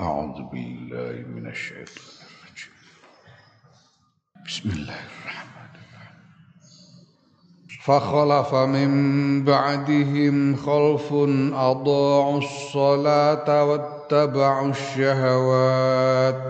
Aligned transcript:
أعوذ 0.00 0.42
بالله 0.42 1.26
من 1.28 1.46
الشيطان 1.46 2.14
الرجيم. 2.26 2.74
بسم 4.46 4.70
الله 4.70 5.00
الرحمن 5.06 5.70
الرحيم. 5.74 6.18
فخلف 7.84 8.54
من 8.54 8.90
بعدهم 9.44 10.56
خلف 10.56 11.12
أضاعوا 11.54 12.38
الصلاة 12.38 13.64
واتبعوا 13.64 14.70
الشهوات. 14.70 16.42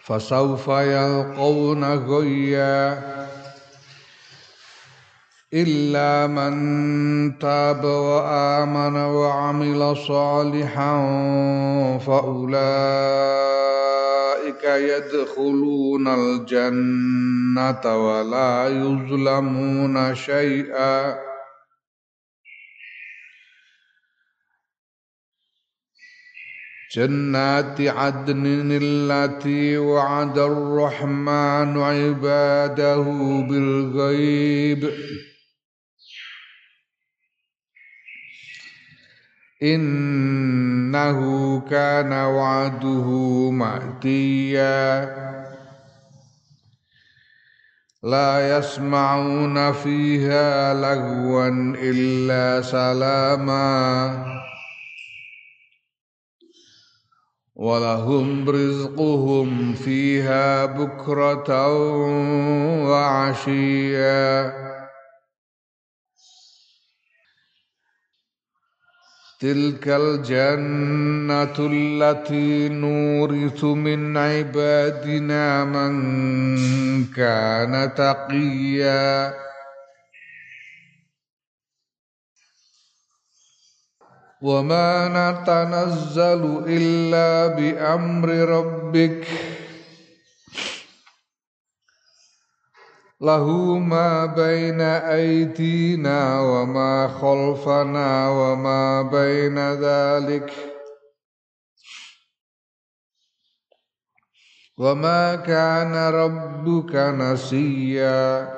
فسوف 0.00 0.68
يلقون 0.68 1.84
غيا 1.84 3.21
إلا 5.54 6.26
من 6.26 7.38
تاب 7.38 7.84
وآمن 7.84 8.96
وعمل 8.96 9.96
صالحا 9.96 10.94
فأولئك 12.06 12.52
يدخلون 14.64 16.08
الجنة 16.08 17.84
ولا 17.84 18.68
يظلمون 18.68 20.14
شيئا. 20.14 21.18
جنات 26.96 27.80
عدن 27.80 28.78
التي 28.82 29.78
وعد 29.78 30.38
الرحمن 30.38 31.82
عباده 31.82 33.02
بالغيب. 33.48 34.90
إنه 39.62 41.20
كان 41.70 42.12
وعده 42.12 43.08
مأتيا. 43.50 45.04
لا 48.02 48.58
يسمعون 48.58 49.72
فيها 49.72 50.74
لغوا 50.74 51.74
إلا 51.78 52.62
سلاما. 52.62 54.24
ولهم 57.54 58.48
رزقهم 58.48 59.74
فيها 59.74 60.66
بكرة 60.66 61.68
وعشيا. 62.88 64.61
تلك 69.42 69.88
الجنة 69.88 71.54
التي 71.58 72.68
نورث 72.68 73.64
من 73.64 74.16
عبادنا 74.16 75.64
من 75.64 75.92
كان 77.04 77.94
تقيا. 77.94 79.34
وما 84.42 85.08
نتنزل 85.08 86.64
إلا 86.66 87.46
بأمر 87.46 88.28
ربك. 88.28 89.26
له 93.22 93.78
ما 93.78 94.26
بين 94.26 94.80
أيدينا 94.80 96.40
وما 96.40 97.08
خلفنا 97.08 98.28
وما 98.28 99.02
بين 99.02 99.58
ذلك. 99.58 100.52
وما 104.78 105.36
كان 105.36 105.94
ربك 105.94 106.94
نسيا. 106.96 108.48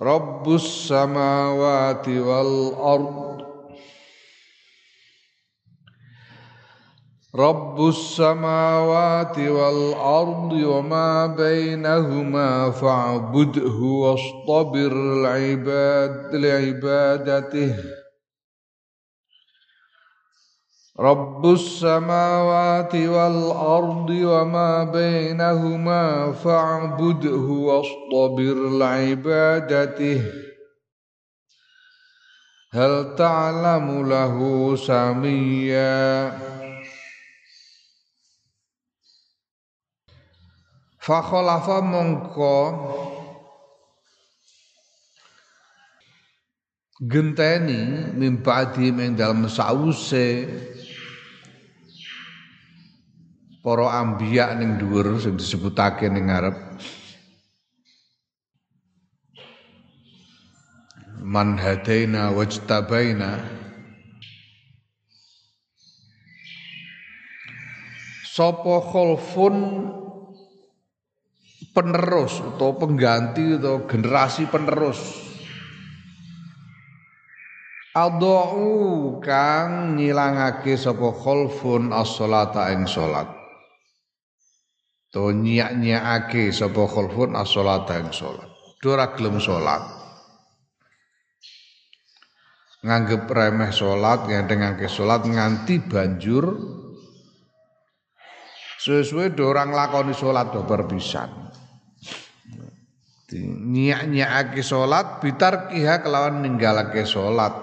رب 0.00 0.54
السماوات 0.54 2.08
والأرض 2.08 3.35
رب 7.38 7.88
السماوات 7.88 9.38
والأرض 9.38 10.52
وما 10.52 11.26
بينهما 11.26 12.70
فاعبده 12.70 13.78
واصطبر 13.82 14.92
العباد 14.92 16.34
لعبادته. 16.34 17.76
رب 21.00 21.46
السماوات 21.46 22.94
والأرض 22.94 24.10
وما 24.10 24.84
بينهما 24.84 26.32
فاعبده 26.32 27.46
واصطبر 27.68 28.54
لعبادته. 28.78 30.22
هل 32.72 33.14
تعلم 33.16 34.08
له 34.08 34.76
سميا؟ 34.76 36.55
Fakholafa 41.06 41.86
mongko 41.86 42.58
genteni 46.98 48.10
mimpadi 48.10 48.90
ing 48.90 49.14
dalem 49.14 49.46
sause 49.46 50.50
para 53.62 54.02
ambiya 54.02 54.58
ning 54.58 54.82
dhuwur 54.82 55.22
sing 55.22 55.38
disebutake 55.38 56.10
ning 56.10 56.26
ngarep. 56.26 56.58
Man 61.22 61.54
hadaina 61.54 62.34
wajtabaina. 62.34 63.46
Sapa 68.26 68.82
khalfun 68.90 69.56
penerus 71.76 72.40
atau 72.40 72.72
pengganti 72.80 73.60
atau 73.60 73.84
generasi 73.84 74.48
penerus 74.48 75.26
Adau 77.96 79.16
kang 79.24 79.96
ngilangake 79.96 80.76
sapa 80.76 81.16
khalfun 81.16 81.96
as-salata 81.96 82.68
ing 82.76 82.84
salat. 82.84 83.24
To 85.16 85.32
nyiak-nyiakake 85.32 86.52
sapa 86.52 86.84
khalfun 86.92 87.32
as-salata 87.32 87.96
ing 87.96 88.12
salat. 88.12 88.52
Ora 88.84 89.16
gelem 89.16 89.40
salat. 89.40 89.80
Nganggep 92.84 93.24
remeh 93.24 93.72
salat, 93.72 94.28
ngentengake 94.28 94.92
salat 94.92 95.24
nganti 95.24 95.80
banjur 95.80 96.52
sesuai 98.76 99.32
dorang 99.32 99.72
lakoni 99.72 100.12
salat 100.12 100.52
babar 100.52 100.84
pisan 100.84 101.45
nyiak-nyiakake 103.34 104.62
salat 104.62 105.18
bitar 105.18 105.66
kiha 105.72 106.02
kelawan 106.02 106.46
ninggalake 106.46 107.02
salat. 107.02 107.54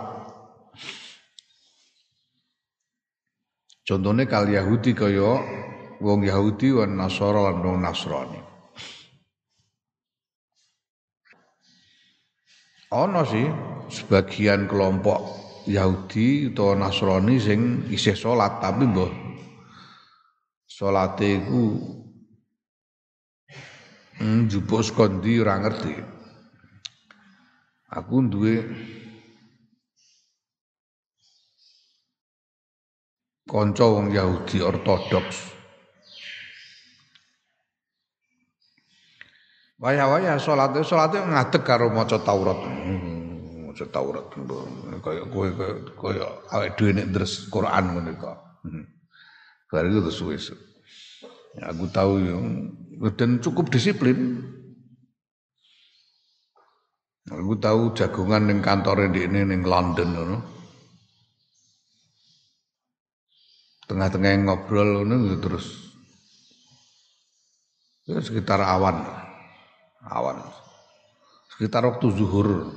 Contohnya 3.83 4.23
kal 4.27 4.47
Yahudi 4.47 4.95
kaya 4.95 5.43
wong 5.99 6.23
Yahudi 6.23 6.71
wan 6.71 6.95
Nasara 6.95 7.51
lan 7.51 7.59
wong 7.63 7.77
Nasrani. 7.83 8.39
Ana 12.93 13.25
sih 13.25 13.47
sebagian 13.91 14.69
kelompok 14.69 15.19
Yahudi 15.67 16.53
atau 16.55 16.75
Nasrani 16.79 17.35
sing 17.41 17.89
isih 17.91 18.15
salat 18.15 18.63
tapi 18.63 18.87
mbah 18.87 19.23
salate 20.73 21.37
iku 21.37 21.63
Hmm, 24.23 24.47
jupuk 24.47 24.87
kondi 24.95 25.35
ora 25.43 25.59
ngerti. 25.59 25.99
Aku 27.91 28.23
duwe 28.23 28.63
kanca 33.43 33.83
wong 33.83 34.15
Yahudi 34.15 34.63
ortodoks. 34.63 35.51
Waya-waya 39.83 40.39
salate 40.39 40.87
salate 40.87 41.19
ngadeg 41.19 41.67
karo 41.67 41.91
maca 41.91 42.15
Taurat. 42.23 42.63
Hmm, 42.63 43.67
maca 43.67 43.85
Taurat 43.91 44.31
kaya 45.03 45.27
kowe 45.27 45.51
kaya 45.99 46.27
awake 46.47 46.79
dhewe 46.79 46.95
nek 46.95 47.11
ndres 47.11 47.51
Quran 47.51 47.91
ngene 47.91 48.15
kok. 48.15 48.39
Hmm. 48.63 48.87
Itu 49.67 50.15
suwe. 50.15 50.39
Ya, 51.59 51.75
aku 51.75 51.91
tahu 51.91 52.23
yang 52.23 52.71
dan 53.11 53.43
cukup 53.43 53.67
disiplin. 53.67 54.39
Aku 57.27 57.59
tahu 57.59 57.91
jagungan 57.91 58.47
ning 58.47 58.59
kantore 58.63 59.11
ini 59.11 59.43
ning 59.43 59.63
London 59.67 60.09
ngono. 60.15 60.37
Tengah-tengah 63.83 64.47
ngobrol 64.47 65.03
ngono 65.03 65.35
terus 65.43 65.91
ya 68.07 68.23
sekitar 68.23 68.63
awan. 68.63 69.03
Awan. 70.07 70.39
Sekitar 71.51 71.83
waktu 71.83 72.07
zuhur. 72.15 72.71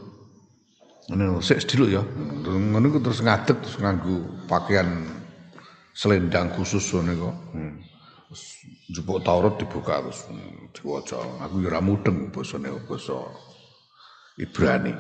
Ngono 1.07 1.39
sik 1.39 1.63
dulu 1.71 1.87
ya. 1.87 2.03
Ngono 2.03 2.99
terus 2.99 3.23
ngadeg 3.23 3.63
terus 3.63 3.79
nganggo 3.79 4.47
pakaian 4.51 5.07
selendang 5.95 6.51
khusus 6.55 6.83
ngono 6.91 7.13
kok. 7.15 7.37
Jupuk 8.91 9.23
Taurat 9.23 9.55
dibuka 9.55 10.03
terus 10.03 10.27
diwaca. 10.75 11.23
Aku 11.47 11.63
ya 11.63 11.71
ora 11.71 11.79
mudeng 11.79 12.35
basane 12.35 12.75
basa 12.83 13.23
Ibrani. 14.35 14.93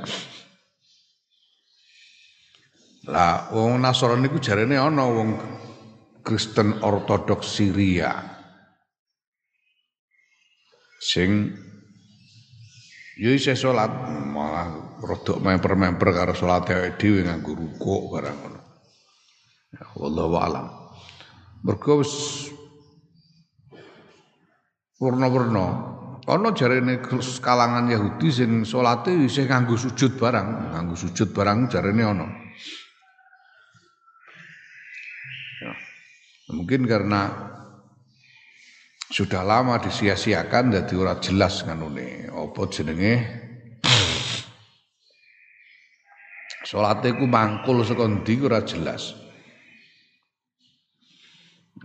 Lah 3.10 3.50
wong 3.50 3.82
Nasrani 3.82 4.30
iku 4.30 4.38
jarene 4.38 4.78
ana 4.78 5.10
wong 5.10 5.28
Kristen 6.22 6.78
Ortodoks 6.82 7.50
Syria. 7.50 8.14
Sing 11.02 11.50
yo 13.18 13.30
isih 13.34 13.58
salat 13.58 13.90
malah 14.30 14.98
rodok 15.02 15.42
memper-memper 15.42 16.10
karo 16.14 16.34
salat 16.34 16.66
dhewe 16.98 17.26
nganggo 17.26 17.58
rukuk 17.58 18.02
barang 18.14 18.36
ngono. 18.38 18.60
Ya, 19.74 19.82
wallahu 19.98 20.36
alam. 20.38 20.66
Mergo 21.66 22.02
warna-warna 25.00 25.96
Ana 26.26 26.50
jarene 26.50 26.98
kalangan 27.38 27.86
Yahudi 27.86 28.34
sing 28.34 28.66
salate 28.66 29.14
isih 29.14 29.46
nganggo 29.46 29.78
sujud 29.78 30.18
barang, 30.18 30.74
nganggo 30.74 30.98
sujud 30.98 31.30
barang 31.30 31.70
jarene 31.70 32.02
ana. 32.02 32.26
Ya. 35.62 35.72
Mungkin 36.50 36.82
karena 36.82 37.30
sudah 39.06 39.46
lama 39.46 39.78
disia-siakan 39.78 40.74
jadi 40.74 40.94
ora 40.98 41.14
jelas 41.22 41.62
nganune 41.62 42.26
apa 42.26 42.62
jenenge 42.74 43.14
Salate 46.66 47.14
ku 47.14 47.30
mangkul 47.30 47.86
saka 47.86 48.02
ndi 48.10 48.42
ora 48.42 48.66
jelas. 48.66 49.14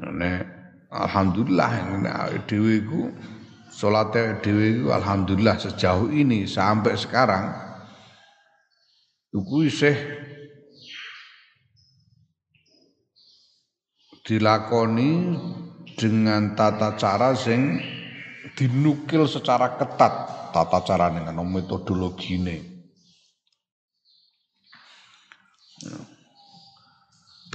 Nek 0.02 0.61
alhamdulillah. 0.92 1.72
Dhewe 2.46 2.84
iku 2.84 3.02
Salatnya 3.72 4.44
dewi 4.44 4.84
alhamdulillah 4.84 5.56
sejauh 5.56 6.12
ini 6.12 6.44
sampai 6.44 7.00
sekarang 7.00 7.56
itu 9.32 9.64
isih 9.64 9.96
dilakoni 14.28 15.40
dengan 15.96 16.52
tata 16.54 17.00
cara 17.00 17.32
sing 17.32 17.80
dinukil 18.60 19.24
secara 19.24 19.80
ketat. 19.80 20.14
Tata 20.52 20.84
cara 20.84 21.08
dengan 21.08 21.40
metodologi 21.48 22.36
ini. 22.36 22.60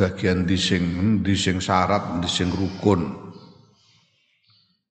Bagian 0.00 0.48
dising 0.48 1.20
dising 1.20 1.60
syarat, 1.60 2.24
dising 2.24 2.48
rukun, 2.56 3.25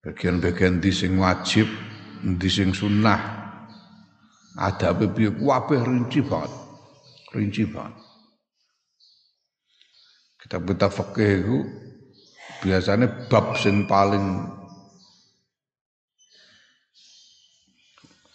bagian-bagian 0.05 0.77
di 0.77 0.93
sing 0.93 1.17
wajib 1.17 1.65
di 2.21 2.45
sing 2.45 2.69
sunnah. 2.77 3.41
Ada 4.55 4.93
piye? 4.93 5.33
Kabeh 5.33 5.81
rinci 5.81 6.21
banget. 6.21 6.53
Rinci 7.33 7.63
banget. 7.65 7.97
Kitab-kitab 10.45 10.93
fikih 10.93 11.33
itu 11.41 11.57
biasanya 12.61 13.09
bab 13.27 13.57
sing 13.57 13.89
paling 13.89 14.45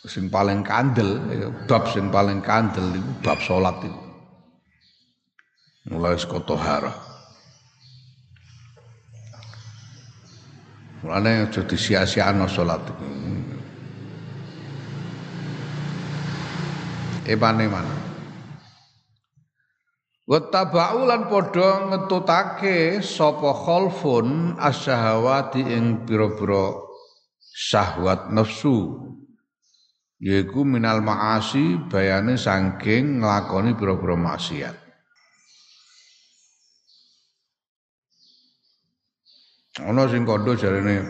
sing 0.05 0.27
paling 0.27 0.67
kandel 0.67 1.23
bab 1.71 1.87
sing 1.87 2.11
paling 2.11 2.43
kandel 2.43 2.83
itu 2.99 3.11
bab 3.23 3.39
salat 3.39 3.79
itu 3.87 4.03
mulai 5.91 6.19
sekotohara 6.19 7.10
Mulane 11.01 11.49
aja 11.49 11.65
disia-siano 11.65 12.45
salat. 12.45 12.85
Eman-eman. 17.25 17.87
Wattaba'u 20.31 21.11
lan 21.11 21.27
padha 21.27 21.91
ngetutake 21.91 23.03
sapa 23.03 23.51
khalfun 23.51 24.55
asyahawati 24.61 25.59
ing 25.59 26.07
pira-pira 26.07 26.71
syahwat 27.51 28.31
nafsu 28.31 29.11
yaiku 30.23 30.63
minal 30.63 31.03
maasi 31.03 31.83
bayane 31.91 32.39
saking 32.39 33.19
nglakoni 33.19 33.75
pira-pira 33.75 34.15
maksiat. 34.15 34.80
Ana 39.79 40.11
sing 40.11 40.27
kandha 40.27 40.59
jarene 40.59 41.07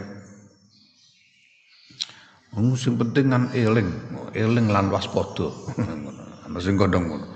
Wong 2.51 2.77
sing 2.77 2.99
penting 2.99 3.31
kan 3.31 3.47
eling, 3.55 3.89
eling 4.35 4.67
lan 4.75 4.91
waspada. 4.91 5.55
Ana 6.51 6.59
sing 6.59 6.75
kandha 6.75 6.99
ngono. 6.99 7.27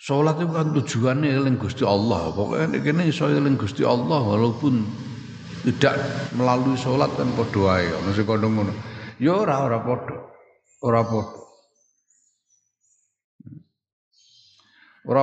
Salat 0.00 0.40
itu 0.40 0.48
kan 0.50 0.72
tujuannya 0.72 1.36
eling 1.36 1.60
Gusti 1.60 1.84
Allah. 1.84 2.32
Pokoknya 2.32 2.80
kene 2.80 3.12
iso 3.12 3.28
eling 3.28 3.60
Gusti 3.60 3.84
Allah 3.84 4.18
walaupun 4.24 4.82
tidak 5.68 6.00
melalui 6.32 6.80
salat 6.80 7.12
kan 7.12 7.28
padha 7.36 7.60
wae. 7.60 7.86
Ana 7.92 8.10
sing 8.16 8.24
kandha 8.24 8.48
ngono. 8.48 8.72
Ya 9.20 9.36
ora 9.36 9.68
ora 9.68 9.78
padha. 9.84 10.16
Ora 10.80 11.02
padha. 11.04 11.44
Ora 15.06 15.22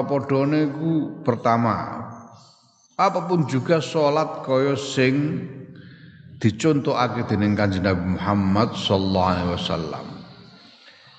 pertama 1.25 1.75
apa 2.97 3.25
pun 3.25 3.49
juga 3.49 3.81
sholat 3.81 4.45
kaya 4.45 4.77
sing 4.77 5.45
dicontohake 6.37 7.25
dening 7.25 7.57
Kanjeng 7.57 7.87
Nabi 7.87 8.19
Muhammad 8.19 8.75
sallallahu 8.77 9.29
alaihi 9.31 9.51
wasallam. 9.55 10.05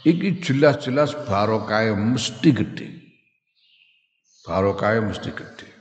Iki 0.04 0.44
jelas-jelas 0.44 1.16
barokah 1.24 1.96
mesti 1.96 2.50
gede. 2.52 2.88
Barokah 4.44 5.00
mesti 5.00 5.32
gede. 5.32 5.74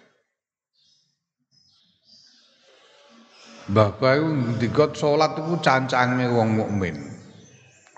Mbah 3.63 3.95
Bayu 3.95 4.27
ndikot 4.27 4.99
salat 4.99 5.39
iku 5.39 5.55
cancange 5.63 6.27
wong 6.27 6.59
mukmin. 6.59 6.99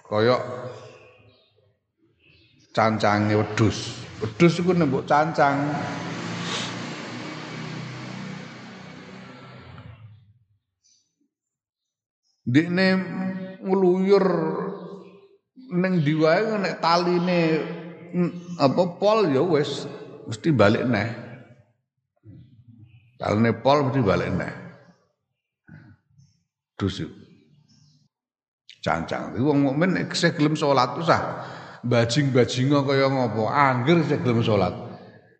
Kaya 0.05 0.37
cancange 2.69 3.33
wedhus. 3.33 3.97
Wedhus 4.21 4.61
iku 4.61 4.77
nembuk 4.77 5.09
cancang 5.09 5.57
Dikne 12.45 12.87
ngluyur 13.65 14.27
ning 15.73 15.93
diwae 16.05 16.61
nek 16.61 16.77
taline 16.77 17.41
apa 18.61 18.83
pol 19.01 19.33
ya 19.33 19.41
wis 19.41 19.89
mesti 20.29 20.53
balik 20.53 20.85
neh. 20.85 21.09
Taline 23.17 23.49
pol 23.57 23.89
mesti 23.89 24.01
balik 24.05 24.29
neh. 24.29 24.53
Dus 26.77 27.01
cancang. 28.85 29.33
Wong 29.41 29.65
mukmin 29.65 29.97
nek 29.97 30.13
gelem 30.13 30.53
salat 30.53 30.93
usah 31.01 31.21
bajing-bajinga 31.81 32.85
kaya 32.85 33.09
ngopo. 33.09 33.49
Angger 33.49 34.05
sing 34.05 34.21
gelem 34.21 34.45
salat. 34.45 34.85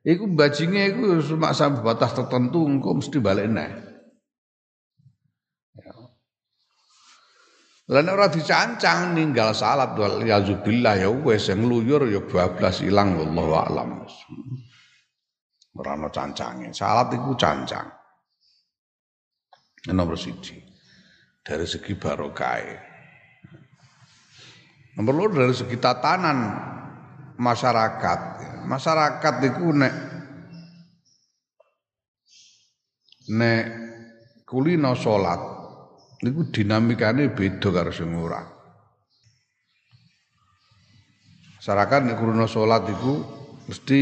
Iku 0.02 0.26
bajinge 0.34 0.90
iku 0.90 1.22
cuma 1.22 1.54
sampai 1.54 1.86
batas 1.86 2.18
tertentu 2.18 2.66
engko 2.66 2.98
mesti 2.98 3.18
balik 3.22 3.46
neh. 3.46 3.85
Lan 7.86 8.10
ora 8.10 8.26
dicancang 8.26 9.14
ninggal 9.14 9.54
salat 9.54 9.94
wal 9.94 10.26
ya 10.26 10.42
wis 10.42 11.54
ngluyur 11.54 12.10
ya 12.10 12.18
bablas 12.26 12.82
ilang 12.82 13.14
wallahu 13.14 13.54
alam. 13.54 13.90
Ora 15.78 15.94
ana 15.94 16.10
cancange. 16.10 16.74
Salat 16.74 17.14
iku 17.14 17.38
cancang. 17.38 17.86
Nomor 19.94 20.18
siji 20.18 20.58
dari 21.46 21.70
segi 21.70 21.94
barokah. 21.94 22.58
Nomor 24.98 25.14
loro 25.14 25.46
dari 25.46 25.54
segi 25.54 25.78
tatanan 25.78 26.58
masyarakat. 27.38 28.20
Masyarakat 28.66 29.36
itu 29.46 29.68
nek 29.70 29.94
nek 33.30 33.66
kulino 34.42 34.98
salat 34.98 35.55
niku 36.24 36.48
dinamikane 36.54 37.34
beda 37.34 37.70
karo 37.74 37.92
sing 37.92 38.14
ora. 38.16 38.44
Masyarakat 41.60 42.00
nek 42.06 42.18
krungu 42.22 42.46
salat 42.46 42.86
iku 42.86 43.14
mesti 43.66 44.00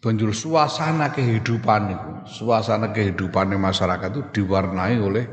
banjur 0.00 0.32
suasana 0.32 1.12
kehidupan 1.12 1.82
itu, 1.92 2.12
suasana 2.40 2.88
kehidupan 2.88 3.52
masyarakat 3.52 4.08
itu 4.16 4.22
diwarnai 4.40 4.96
oleh 4.96 5.28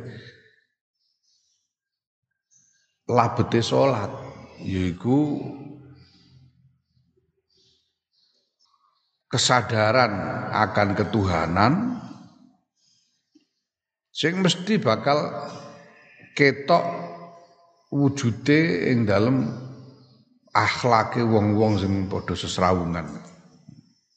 labete 3.08 3.64
salat 3.64 4.12
yaitu 4.60 5.40
kesadaran 9.32 10.14
akan 10.52 10.90
ketuhanan 10.96 11.74
sing 14.16 14.40
mesti 14.40 14.80
bakal 14.80 15.28
ketok 16.32 16.88
wujude 17.92 18.88
ing 18.88 19.04
dalem 19.04 19.52
akhlake 20.56 21.20
wong-wong 21.20 21.76
sing 21.76 22.08
padha 22.08 22.32
sesrawungan. 22.32 23.12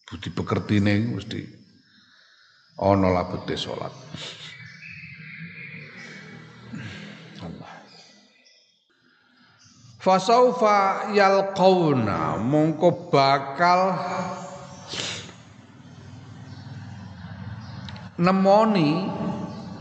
Budi 0.06 0.30
pekertine 0.30 1.18
mesti 1.18 1.42
ana 2.78 3.10
labete 3.10 3.58
salat. 3.58 3.90
Allah. 7.42 7.72
Fasaufa 9.98 11.10
yalqauna 11.10 12.38
mongko 12.38 13.10
bakal 13.10 13.98
nemoni 18.14 19.17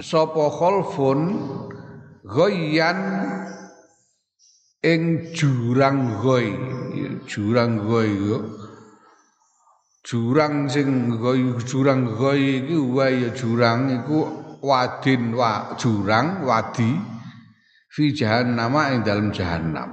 sapa 0.02 0.46
khalfun 0.54 1.20
ghayyan 2.26 3.00
ing 4.84 5.34
jurang 5.34 6.22
goi 6.22 6.54
jurang 7.26 7.82
goi 7.82 8.14
jurang 10.08 10.72
sing 10.72 11.20
goy 11.20 11.52
jurang 11.68 12.08
goy 12.16 12.64
iki 12.64 12.78
wae 12.80 13.28
jurang 13.36 13.92
iku 13.92 14.20
wadin 14.64 15.36
wa 15.36 15.76
jurang 15.76 16.48
wadi 16.48 16.96
fi 17.92 18.14
jahannam 18.14 18.74
ing 18.94 19.02
dalam 19.04 19.30
jahannam. 19.34 19.90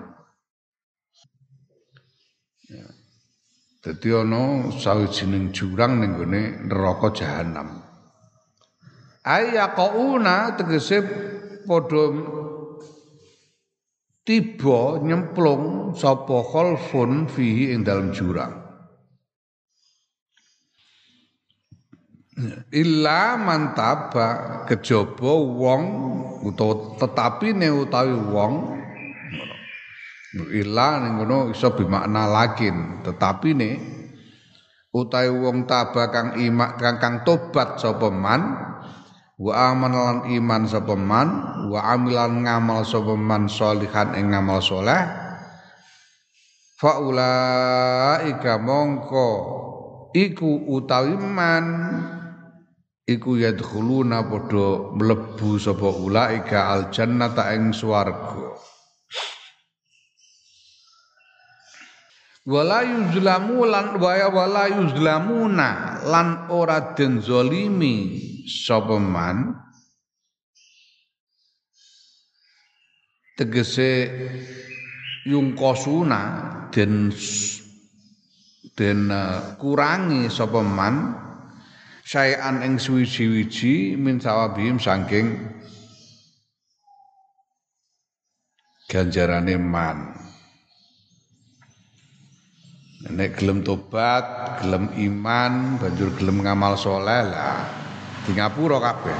Dadi 3.84 4.08
ana 4.16 4.72
sawijining 4.72 5.52
jurang 5.52 6.00
ning 6.00 6.16
gone 6.16 6.42
neraka 6.68 7.12
jahanam. 7.12 7.83
Ayaqauna 9.24 10.52
tegese 10.60 11.00
padha 11.64 12.04
tiba 14.24 15.00
nyemplung 15.00 15.96
sapa 15.96 16.44
khalfun 16.44 17.24
fihi 17.28 17.72
ing 17.72 17.88
dalam 17.88 18.12
jurang. 18.12 18.64
illa 22.74 23.38
mantaba 23.38 24.28
kejaba 24.66 25.32
wong 25.38 25.82
utawa 26.42 26.98
tetapi 26.98 27.54
ne 27.54 27.70
utawi 27.70 28.14
wong 28.34 28.54
illa 30.50 30.98
ning 30.98 31.22
ngono 31.22 31.54
iso 31.54 31.70
lakin 31.70 33.06
tetapi 33.06 33.50
ne 33.54 33.70
utawi 34.90 35.30
wong 35.30 35.62
taba 35.70 36.10
kang 36.10 36.34
imak 36.42 36.74
kang, 36.82 36.98
kang 36.98 37.16
tobat 37.22 37.78
sapa 37.78 38.10
man 38.10 38.73
wa 39.34 39.74
amalan 39.74 40.30
iman 40.30 40.62
sapa 40.70 40.94
man 40.94 41.28
wa 41.66 41.80
amilan 41.90 42.46
ngamal 42.46 42.86
sapa 42.86 43.18
man 43.18 43.50
salihan 43.50 44.14
ing 44.14 44.30
ngamal 44.30 44.62
saleh 44.62 45.02
fa 46.78 47.02
mongko 48.62 49.30
iku 50.14 50.50
utawi 50.70 51.18
man 51.18 51.66
iku 53.10 53.34
yadkhuluna 53.34 54.22
padha 54.30 54.94
mlebu 54.94 55.58
sapa 55.58 55.88
ulaika 55.90 56.70
aljannata 56.70 57.50
ing 57.58 57.74
swarga 57.74 58.54
wala 62.44 62.84
yuzlamu 62.84 63.64
lan 63.64 63.96
waya 63.96 64.28
wala 64.28 64.68
yuzlamuna 64.68 66.00
lan 66.04 66.52
ora 66.52 66.92
den 66.92 67.24
zalimi 67.24 68.20
sapa 68.44 69.00
man? 69.00 69.56
Tegese 73.34 74.12
yungkosuna 75.26 76.20
den 76.70 77.08
den 78.76 79.08
uh, 79.10 79.56
kurangi 79.56 80.28
sapa 80.28 80.60
man? 80.60 81.24
Sayan 82.04 82.60
ing 82.60 82.76
suwi-wiji 82.76 83.96
min 83.96 84.20
sawabihim 84.20 84.76
saking 84.76 85.40
ganjarane 88.92 89.56
man 89.56 90.23
nek 93.12 93.36
gelem 93.36 93.60
tobat 93.60 94.60
gelem 94.64 94.88
iman 94.96 95.76
banjur 95.76 96.14
gelem 96.16 96.40
ngamal 96.40 96.78
soleh 96.80 97.22
lah. 97.28 97.60
Di 98.24 98.32
ngapura 98.32 98.80
kabeh. 98.80 99.18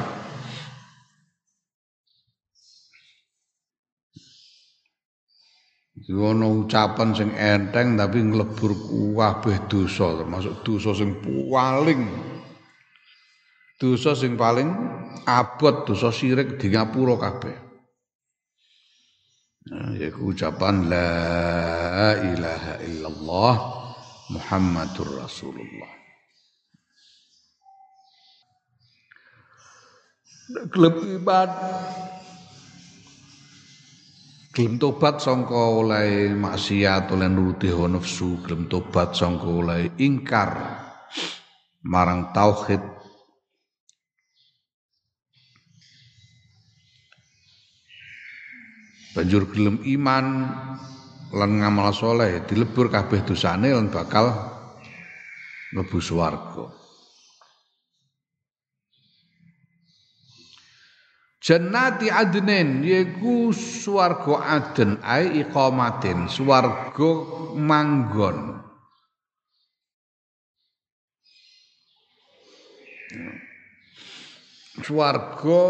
Ono 6.05 6.65
ucapan 6.65 7.17
sing 7.17 7.33
enteng 7.33 7.97
tapi 7.97 8.21
nglebur 8.21 8.73
kabeh 9.17 9.57
dosa 9.73 10.21
termasuk 10.21 10.61
dosa 10.61 10.93
sing 10.93 11.17
paling 11.25 12.05
dosa 13.81 14.13
sing 14.13 14.37
paling 14.37 14.69
abot 15.25 15.89
dosa 15.89 16.13
syirik 16.13 16.61
di 16.61 16.77
ngapura 16.77 17.17
kabeh 17.17 17.64
yaiku 19.95 20.35
ucapan 20.35 20.91
la 20.91 21.11
ilaha 22.19 22.75
illallah 22.83 23.55
Muhammadur 24.33 25.21
Rasulullah. 25.21 25.93
Gelem 30.73 30.97
iman. 31.21 31.51
Gelem 34.55 34.75
tobat 34.79 35.19
sangka 35.19 35.57
oleh 35.57 36.31
maksiat 36.31 37.11
oleh 37.11 37.27
nuruti 37.27 37.69
nafsu 37.69 38.39
gelem 38.45 38.71
tobat 38.71 39.13
sangka 39.13 39.51
oleh 39.51 39.93
ingkar. 40.01 40.53
Marang 41.85 42.33
tauhid 42.33 42.94
banjur 49.15 49.47
gelem 49.55 49.79
iman 49.87 50.27
lan 51.31 51.51
ngamal 51.63 51.95
soleh 51.95 52.43
dilebur 52.51 52.91
kabeh 52.91 53.23
dosane 53.23 53.71
lan 53.71 53.87
bakal 53.89 54.35
mlebu 55.71 55.99
swarga. 56.03 56.67
Jannati 61.45 62.09
adnen 62.09 62.81
yaiku 62.83 63.53
swarga 63.53 64.59
aden 64.59 64.99
ai 65.05 65.45
iqamatin 65.45 66.27
swarga 66.27 67.11
manggon. 67.55 68.59
Swarga 74.81 75.63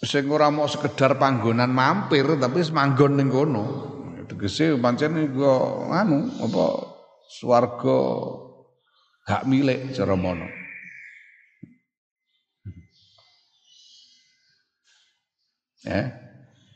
sing 0.00 0.24
ora 0.32 0.48
mau 0.48 0.64
sekedar 0.64 1.20
panggonan 1.20 1.68
mampir 1.68 2.24
tapi 2.40 2.64
semanggon 2.64 3.20
ning 3.20 3.28
kono. 3.28 3.64
Tegese 4.24 4.78
pancen 4.80 5.20
iku 5.20 5.44
anu 5.92 6.30
apa 6.40 6.64
swarga 7.28 7.98
hak 9.28 9.42
milik 9.44 9.92
cara 9.92 10.16
mono. 10.16 10.48
Ya. 15.80 16.12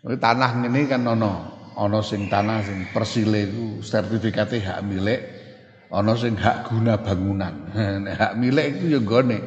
tanah 0.04 0.64
ini 0.64 0.88
kan 0.88 1.04
ono 1.04 1.32
ono 1.76 2.00
sing 2.04 2.28
tanah 2.28 2.60
sing 2.64 2.78
persile 2.92 3.48
iku 3.48 3.80
sertifikate 3.80 4.60
hak 4.60 4.84
milik, 4.84 5.20
ono 5.88 6.12
sing 6.18 6.36
hak 6.36 6.68
guna 6.68 7.00
bangunan. 7.00 7.72
hak 8.20 8.36
milik 8.36 8.80
itu 8.80 8.98
ya 8.98 9.00
gone. 9.00 9.38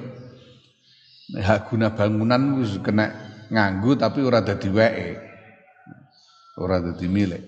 Hak 1.38 1.70
guna 1.70 1.92
bangunan 1.92 2.64
wis 2.64 2.80
kena 2.80 3.27
nganggu 3.52 4.00
tapi 4.00 4.20
ora 4.24 4.44
dadi 4.44 4.70
weke. 4.72 5.10
Ora 6.58 6.82
dadi 6.82 7.08
milik. 7.08 7.44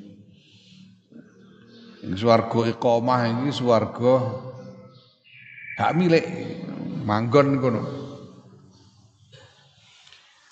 Ing 2.05 2.15
swarga 2.15 2.69
iqamah 2.71 3.21
iki 3.27 3.51
swarga 3.51 4.13
hak 5.79 5.91
milik 5.99 6.25
manggon 7.03 7.59
kono. 7.59 7.81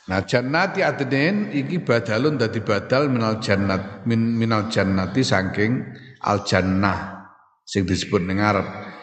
Nah 0.07 0.23
jannati 0.23 0.79
adnin 0.83 1.51
iki 1.51 1.83
badalun 1.83 2.39
dadi 2.39 2.63
badal 2.63 3.11
minal 3.11 3.43
jannat 3.43 4.07
min 4.07 4.39
minal 4.39 4.71
jannati 4.71 5.19
saking 5.19 5.83
al 6.23 6.47
jannah 6.47 7.27
sing 7.67 7.83
disebut 7.83 8.23
ning 8.23 8.39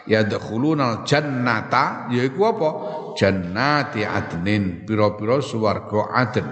ya 0.05 0.25
dakhulunal 0.25 1.05
jannata 1.05 2.09
yaiku 2.13 2.41
apa? 2.49 2.69
Jannati 3.15 4.05
adnin 4.05 4.85
pira-pira 4.85 5.41
swarga 5.41 6.01
adn. 6.13 6.47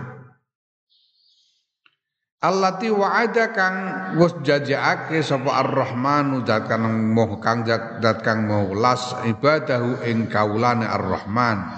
Allati 2.43 2.91
wa'ada 2.91 3.55
kang 3.55 3.75
wis 4.19 4.36
jajaake 4.43 5.24
sapa 5.24 5.63
Ar-Rahmanu 5.63 6.43
zat 6.43 6.67
kang 6.67 6.83
moh 7.15 7.39
kang 7.39 7.63
zat 7.63 8.19
kang 8.19 8.51
moh 8.51 8.75
las 8.75 9.15
ibadahu 9.24 10.03
ing 10.03 10.27
kaulane 10.27 10.83
Ar-Rahman. 10.83 11.72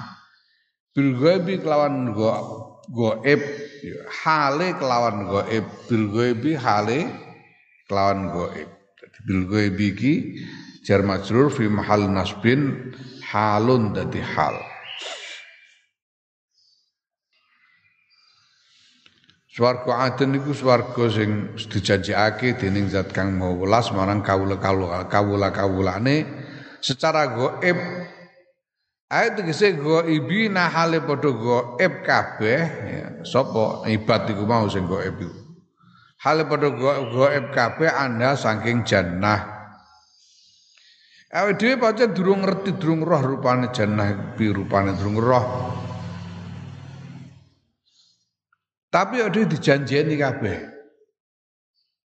Bil 0.90 1.22
ghaibi 1.22 1.62
kelawan 1.62 2.18
go 2.18 2.34
goib 2.90 3.46
hale 4.26 4.74
kelawan 4.82 5.30
goib. 5.30 5.66
Bil 5.86 6.06
ghaibi 6.10 6.58
hale 6.58 7.14
kelawan 7.86 8.34
goib. 8.34 8.70
Bil 9.22 9.46
ghaibi 9.46 9.88
jar 10.86 11.02
majrur 11.02 11.50
fi 11.50 11.66
mahal 11.66 12.06
nasbin 12.06 12.94
halun 13.26 13.90
dadi 13.98 14.22
hal. 14.22 14.54
Swarga 19.50 20.12
Aden 20.12 20.36
niku 20.36 20.52
swarga 20.52 21.10
sing 21.10 21.56
dijanjekake 21.56 22.60
dening 22.60 22.92
zat 22.92 23.16
kang 23.16 23.40
mau 23.40 23.56
welas 23.56 23.90
marang 23.96 24.20
kawula-kawula 24.20 25.08
kawula-kawulane 25.08 26.28
secara 26.84 27.34
gaib 27.34 27.80
Ayat 29.06 29.38
tegese 29.38 29.78
ghaibi 29.78 30.50
nah 30.50 30.68
hale 30.68 31.00
padha 31.00 31.30
gaib 31.32 32.04
kabeh 32.04 32.62
ya 32.84 33.08
sapa 33.24 33.88
ibad 33.88 34.28
iku 34.28 34.44
mau 34.44 34.68
sing 34.68 34.90
gaib 34.92 35.24
iku. 35.24 35.32
Hale 36.20 36.44
padha 36.50 36.74
gaib 36.76 37.46
kabeh 37.56 37.90
anda 37.96 38.36
saking 38.36 38.84
jannah 38.84 39.55
Awake 41.36 41.60
dhewe 41.60 41.76
pancen 41.76 42.16
durung 42.16 42.48
ngerti 42.48 42.80
durung 42.80 43.04
roh 43.04 43.20
rupane 43.20 43.68
jannah 43.76 44.40
bi 44.40 44.48
rupane 44.48 44.96
durung 44.96 45.20
roh 45.20 45.46
Tapi 48.88 49.20
ada 49.20 49.36
dijanjeni 49.44 50.16
kabeh. 50.16 50.72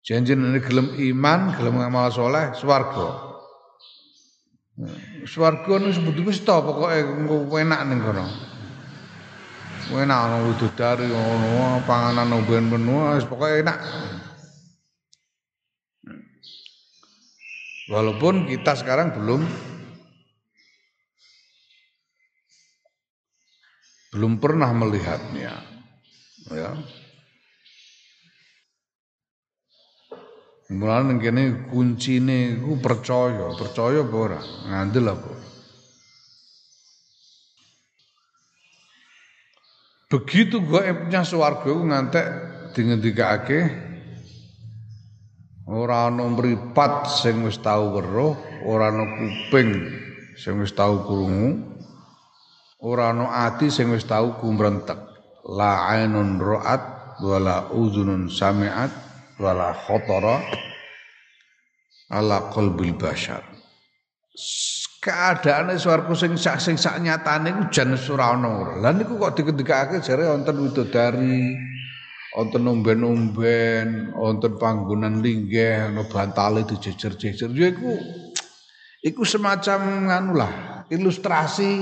Janjene 0.08 0.56
gelem 0.64 0.96
iman, 0.96 1.52
gelem 1.60 1.84
ngamal 1.84 2.08
soleh. 2.16 2.56
Swarga 5.28 5.76
nu 5.84 5.92
sebut 5.92 6.16
wis 6.24 6.40
to 6.48 6.56
pokoke 6.64 7.60
enak 7.60 7.84
ning 7.92 8.00
kono. 8.00 8.24
Enak 9.92 10.16
ana 10.16 10.48
widodari 10.48 11.12
ngono, 11.12 11.84
panganan 11.84 12.32
omben 12.40 12.72
benua, 12.72 13.20
pokoke 13.20 13.60
enak. 13.60 13.84
Walaupun 17.88 18.52
kita 18.52 18.76
sekarang 18.76 19.16
belum 19.16 19.48
belum 24.12 24.44
pernah 24.44 24.72
melihatnya 24.76 25.56
ya 26.52 26.72
Mulane 30.68 31.16
kene 31.24 31.72
kuncine 31.72 32.60
iku 32.60 32.76
percaya, 32.84 33.56
percaya 33.56 34.04
apa 34.04 34.16
ora? 34.20 34.42
Ngandel 34.68 35.08
apa? 35.08 35.32
Begitu 40.12 40.60
gaibnya 40.68 41.24
swarga 41.24 41.72
iku 41.72 41.88
ngantek 41.88 42.26
dingendikake 42.76 43.87
ora 45.68 46.08
ana 46.08 46.24
mripat 46.32 47.12
sing 47.12 47.44
wis 47.44 47.60
tau 47.60 47.92
weruh, 47.92 48.34
ora 48.64 48.88
ana 48.88 49.04
kuping 49.04 49.72
sing 50.40 50.64
wis 50.64 50.72
tau 50.72 51.04
krungu, 51.04 51.60
ora 52.80 53.12
ana 53.12 53.52
ati 53.52 53.68
sing 53.68 53.92
wis 53.92 54.08
tau 54.08 54.40
kumrentek 54.40 54.98
la 55.44 55.92
ainun 55.92 56.40
ra'at 56.40 57.20
wala 57.20 57.68
uzunun 57.76 58.32
sami'at 58.32 58.92
wala 59.44 59.76
khotara 59.76 60.40
ala 62.16 62.48
qalbil 62.56 62.96
bashar. 62.96 63.44
Keadaane 64.98 65.80
swarga 65.80 66.14
sing 66.16 66.36
sak 66.36 66.60
sing 66.60 66.76
sak 66.76 67.00
nyatane 67.00 67.54
iku 67.54 67.64
jan 67.72 67.92
ora 67.96 68.36
ana 68.36 68.76
lha 68.82 68.90
niku 68.92 69.20
kok 69.20 69.36
dikendikake 69.36 70.04
jare 70.04 70.28
wonten 70.32 70.58
widodari 70.58 71.56
wonten 72.38 72.70
umben-umben 72.70 74.14
wonten 74.14 74.54
panggonan 74.62 75.26
linggih 75.26 75.90
ana 75.90 76.06
bantale 76.06 76.62
dijejer-jejer 76.70 77.50
ya 77.58 77.74
iku 77.74 77.98
iku 79.02 79.22
semacam 79.26 80.06
anu 80.06 80.38
lah 80.38 80.86
ilustrasi 80.94 81.82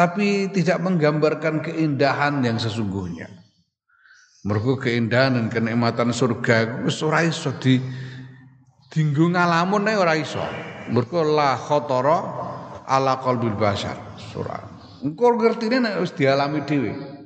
tapi 0.00 0.48
tidak 0.48 0.80
menggambarkan 0.80 1.60
keindahan 1.60 2.40
yang 2.40 2.56
sesungguhnya. 2.56 3.28
Mergo 4.48 4.80
keindahan 4.80 5.36
dan 5.36 5.46
kenikmatan 5.52 6.16
surga 6.16 6.80
wis 6.88 7.04
ora 7.04 7.20
iso 7.20 7.52
di 7.60 7.76
dinggo 8.88 9.28
ngalamun 9.28 9.84
ae 9.84 10.00
ora 10.00 10.16
iso. 10.16 10.40
Mergo 10.88 11.20
la 11.20 11.60
ala 12.88 13.20
qalbil 13.20 13.52
bashar. 13.60 14.16
Surah. 14.16 14.64
Engko 15.04 15.36
ngertine 15.36 15.84
nek 15.84 16.00
wis 16.00 16.16
dialami 16.16 16.64
dhewe. 16.64 17.19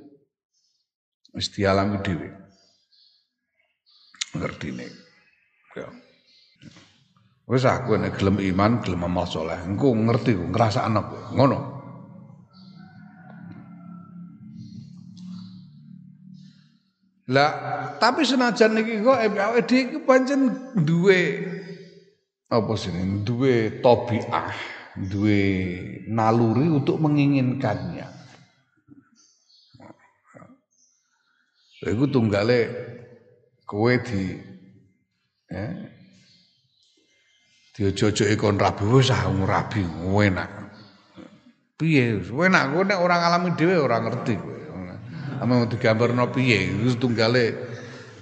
Wis 1.35 1.51
dialami 1.51 1.99
dhewe. 1.99 2.31
Ngertine. 4.39 4.87
Ya. 5.75 5.91
Wis 7.51 7.67
aku 7.67 7.99
nek 7.99 8.17
gelem 8.17 8.39
iman, 8.41 8.81
gelem 8.81 9.05
amal 9.05 9.27
saleh, 9.27 9.59
engko 9.67 9.93
ngerti 9.93 10.39
ku 10.39 10.49
ngrasakno 10.49 11.35
ngono. 11.35 11.59
Lah, 17.25 17.51
tapi 17.97 18.21
senajan 18.23 18.77
niki 18.77 19.01
kok 19.01 19.17
dhewe 19.59 19.89
iki 19.89 19.99
pancen 20.05 20.53
duwe 20.77 21.41
apa 22.53 22.73
sih 22.77 22.93
duwe 23.25 23.81
tabiah, 23.81 24.53
duwe 24.93 25.41
naluri 26.05 26.69
untuk 26.69 27.01
menginginkannya. 27.01 28.24
Iku 31.83 32.07
tunggale 32.07 32.59
kowe 33.67 33.93
di 33.99 34.39
eh 35.51 35.73
diojo-ojo 37.75 38.31
kon 38.39 38.61
rabi 38.61 38.85
wis 38.87 39.11
ah 39.11 39.27
rabi 39.27 39.83
enak. 39.83 40.51
Piye? 41.75 42.23
Enak 42.23 42.65
kowe 42.71 42.83
nek 42.87 43.01
ora 43.03 43.17
ngalami 43.19 43.51
dhewe 43.59 43.77
ora 43.83 43.99
ngerti 43.99 44.35
kowe. 44.39 44.59
Ame 45.43 45.67
digambarno 45.67 46.31
piye 46.31 46.79
iku 46.79 46.95
tunggale 46.95 47.59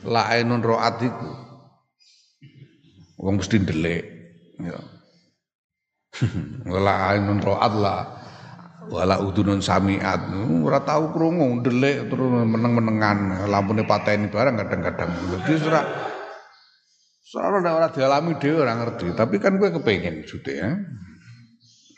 laenun 0.09 0.65
roat 0.65 0.97
iku. 1.05 1.31
Wong 3.21 3.39
mesti 3.39 3.61
ndelik 3.61 4.05
ya. 4.59 4.81
Wala 6.73 7.13
ainun 7.13 7.41
roat 7.41 7.73
lah 7.77 8.22
wala 8.91 9.23
udunun 9.23 9.63
samiat 9.63 10.33
ora 10.65 10.83
tau 10.83 11.15
krungu 11.15 11.63
ndelik 11.63 12.11
terus 12.11 12.29
meneng-menengan 12.49 13.47
lampune 13.47 13.87
pateni 13.87 14.27
barang 14.27 14.59
kadang-kadang 14.59 15.11
jadi 15.47 15.53
ora 15.69 15.83
Soalnya 17.33 17.73
ora 17.73 17.89
dialami 17.89 18.37
dhewe 18.37 18.61
ora 18.61 18.77
ngerti, 18.77 19.17
tapi 19.17 19.41
kan 19.41 19.57
gue 19.57 19.73
kepengen 19.73 20.29
sudah 20.29 20.53
ya. 20.53 20.71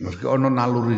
Meski 0.06 0.30
ono 0.30 0.46
naluri. 0.46 0.94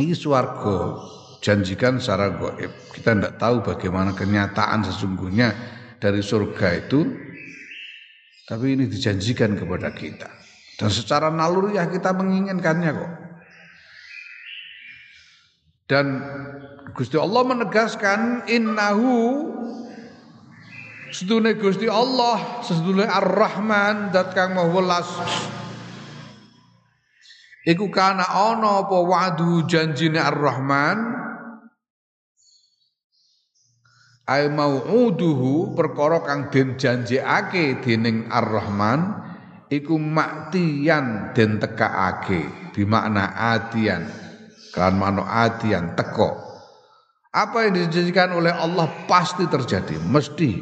Iki 0.00 0.16
swarga 0.16 0.96
janjikan 1.44 2.00
secara 2.00 2.32
goib. 2.32 2.72
Kita 2.88 3.12
tidak 3.12 3.36
tahu 3.36 3.60
bagaimana 3.60 4.16
kenyataan 4.16 4.80
sesungguhnya 4.80 5.52
dari 6.00 6.24
surga 6.24 6.88
itu, 6.88 7.04
tapi 8.48 8.80
ini 8.80 8.88
dijanjikan 8.88 9.60
kepada 9.60 9.92
kita. 9.92 10.32
Dan 10.80 10.88
secara 10.88 11.28
naluriah 11.28 11.84
kita 11.92 12.16
menginginkannya 12.16 12.90
kok. 12.96 13.12
Dan 15.84 16.24
Gusti 16.96 17.20
Allah 17.20 17.44
menegaskan 17.44 18.48
innahu 18.48 19.52
sedune 21.12 21.60
Gusti 21.60 21.84
Allah, 21.84 22.64
sedune 22.64 23.04
Ar-Rahman 23.04 24.08
dat 24.08 24.32
kang 24.32 24.56
Maha 24.56 24.70
Welas. 24.72 25.08
Iku 27.68 27.92
kana 27.92 28.24
ana 28.24 28.84
apa 28.84 28.96
wa'du 28.96 29.68
janjine 29.68 30.20
Ar-Rahman? 30.20 31.20
Ai 34.24 34.48
mau'uduhu 34.48 35.76
perkara 35.76 36.24
kang 36.24 36.48
den 36.48 36.80
janjekake 36.80 37.84
dening 37.84 38.32
Ar-Rahman 38.32 39.20
iku 39.68 40.00
maktiyan 40.00 41.36
den 41.36 41.60
tekaake 41.60 42.72
bimakna 42.72 43.36
atian 43.36 44.23
kan 44.74 44.98
mano 44.98 45.22
atian 45.22 45.94
teko 45.94 46.44
Apa 47.34 47.66
yang 47.66 47.74
dijanjikan 47.74 48.30
oleh 48.30 48.54
Allah 48.54 48.86
pasti 49.10 49.42
terjadi, 49.50 49.98
mesti. 49.98 50.54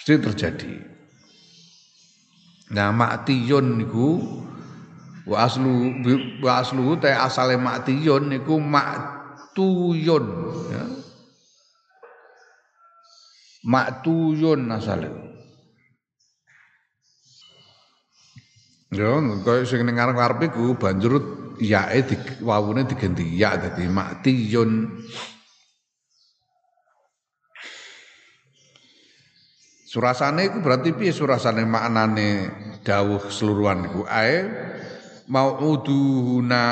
Mesti 0.00 0.14
terjadi. 0.16 0.74
Nah, 2.72 2.88
maktiyun 2.88 3.76
niku 3.76 4.16
wa 5.28 5.44
aslu 5.44 6.00
wa 6.40 6.64
aslu 6.64 6.96
ta 6.96 7.28
asale 7.28 7.60
maktiyun 7.60 8.32
niku 8.32 8.56
maktuyun 8.56 10.26
ya. 10.72 10.84
Maktuyun 13.60 14.72
asale. 14.72 15.25
Ya, 18.94 19.18
kaya 19.42 19.66
sing 19.66 19.82
ning 19.82 19.98
ngarep-ngarep 19.98 20.54
iku 20.54 20.78
banjur 20.78 21.18
yae 21.58 22.06
di 22.06 22.14
wawune 22.38 22.86
diganti 22.86 23.26
ya 23.34 23.58
dadi 23.58 23.90
maktiyun. 23.90 25.02
Surasane 29.90 30.46
iku 30.46 30.62
berarti 30.62 30.94
piye 30.94 31.10
surasane 31.10 31.66
maknane 31.66 32.52
dawuh 32.86 33.26
seluruhan 33.32 33.90
iku 33.90 34.06
ae 34.06 34.44
mau'uduhuna 35.26 36.64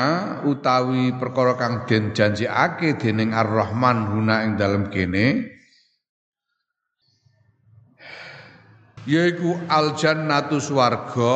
utawi 0.47 1.11
perkara 1.19 1.59
kang 1.59 1.83
den 1.83 2.15
janjiake 2.15 2.95
dening 2.95 3.35
Ar-Rahman 3.35 4.15
huna 4.15 4.47
ing 4.47 4.55
dalem 4.55 4.87
kene 4.87 5.51
yaiku 9.03 9.59
al 9.67 9.97
jannatu 9.99 10.63
swarga 10.63 11.33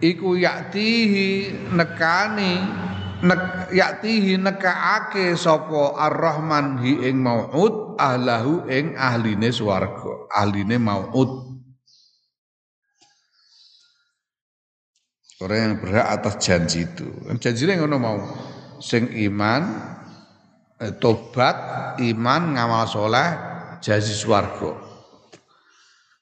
iku 0.00 0.36
yaktihi 0.36 1.52
nekani 1.76 2.56
nek 3.20 3.68
yaktihi 3.68 4.40
nekaake 4.40 5.36
sapa 5.36 5.96
ar-rahman 6.00 6.80
hi 6.80 7.12
ing 7.12 7.20
mau'ud 7.20 8.00
ahlahu 8.00 8.64
ing 8.72 8.96
ahline 8.96 9.52
swarga 9.52 10.32
ahline 10.32 10.80
mau'ud 10.80 11.50
orang 15.40 15.58
yang 15.60 15.74
berhak 15.80 16.06
atas 16.20 16.36
janji 16.36 16.84
itu. 16.84 17.08
Janjine 17.40 17.80
ngono 17.80 17.96
mau. 17.96 18.18
Sing 18.80 19.08
iman 19.28 19.62
eh, 20.80 20.92
tobat 21.00 21.56
iman 22.00 22.42
ngamal 22.56 22.84
soleh 22.88 23.28
janji 23.80 24.12
swarga 24.12 24.89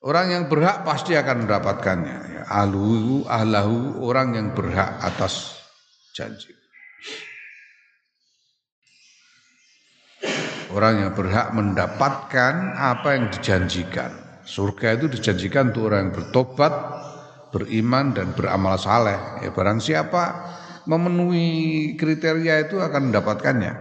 Orang 0.08 0.32
yang 0.32 0.48
berhak 0.48 0.88
pasti 0.88 1.12
akan 1.12 1.44
mendapatkannya. 1.44 2.18
Ya, 2.32 2.42
ahlu, 2.48 3.28
ahlahu 3.28 4.00
orang 4.08 4.40
yang 4.40 4.48
berhak 4.56 4.96
atas 5.04 5.60
janji. 6.16 6.56
Orang 10.72 11.04
yang 11.04 11.12
berhak 11.12 11.52
mendapatkan 11.52 12.72
apa 12.72 13.20
yang 13.20 13.28
dijanjikan. 13.28 14.40
Surga 14.48 14.96
itu 14.96 15.12
dijanjikan 15.12 15.76
untuk 15.76 15.92
orang 15.92 16.08
yang 16.08 16.14
bertobat, 16.16 16.72
beriman 17.52 18.16
dan 18.16 18.32
beramal 18.32 18.80
saleh. 18.80 19.44
Ya, 19.44 19.52
barang 19.52 19.84
siapa 19.84 20.24
memenuhi 20.88 21.92
kriteria 22.00 22.64
itu 22.64 22.80
akan 22.80 23.12
mendapatkannya. 23.12 23.72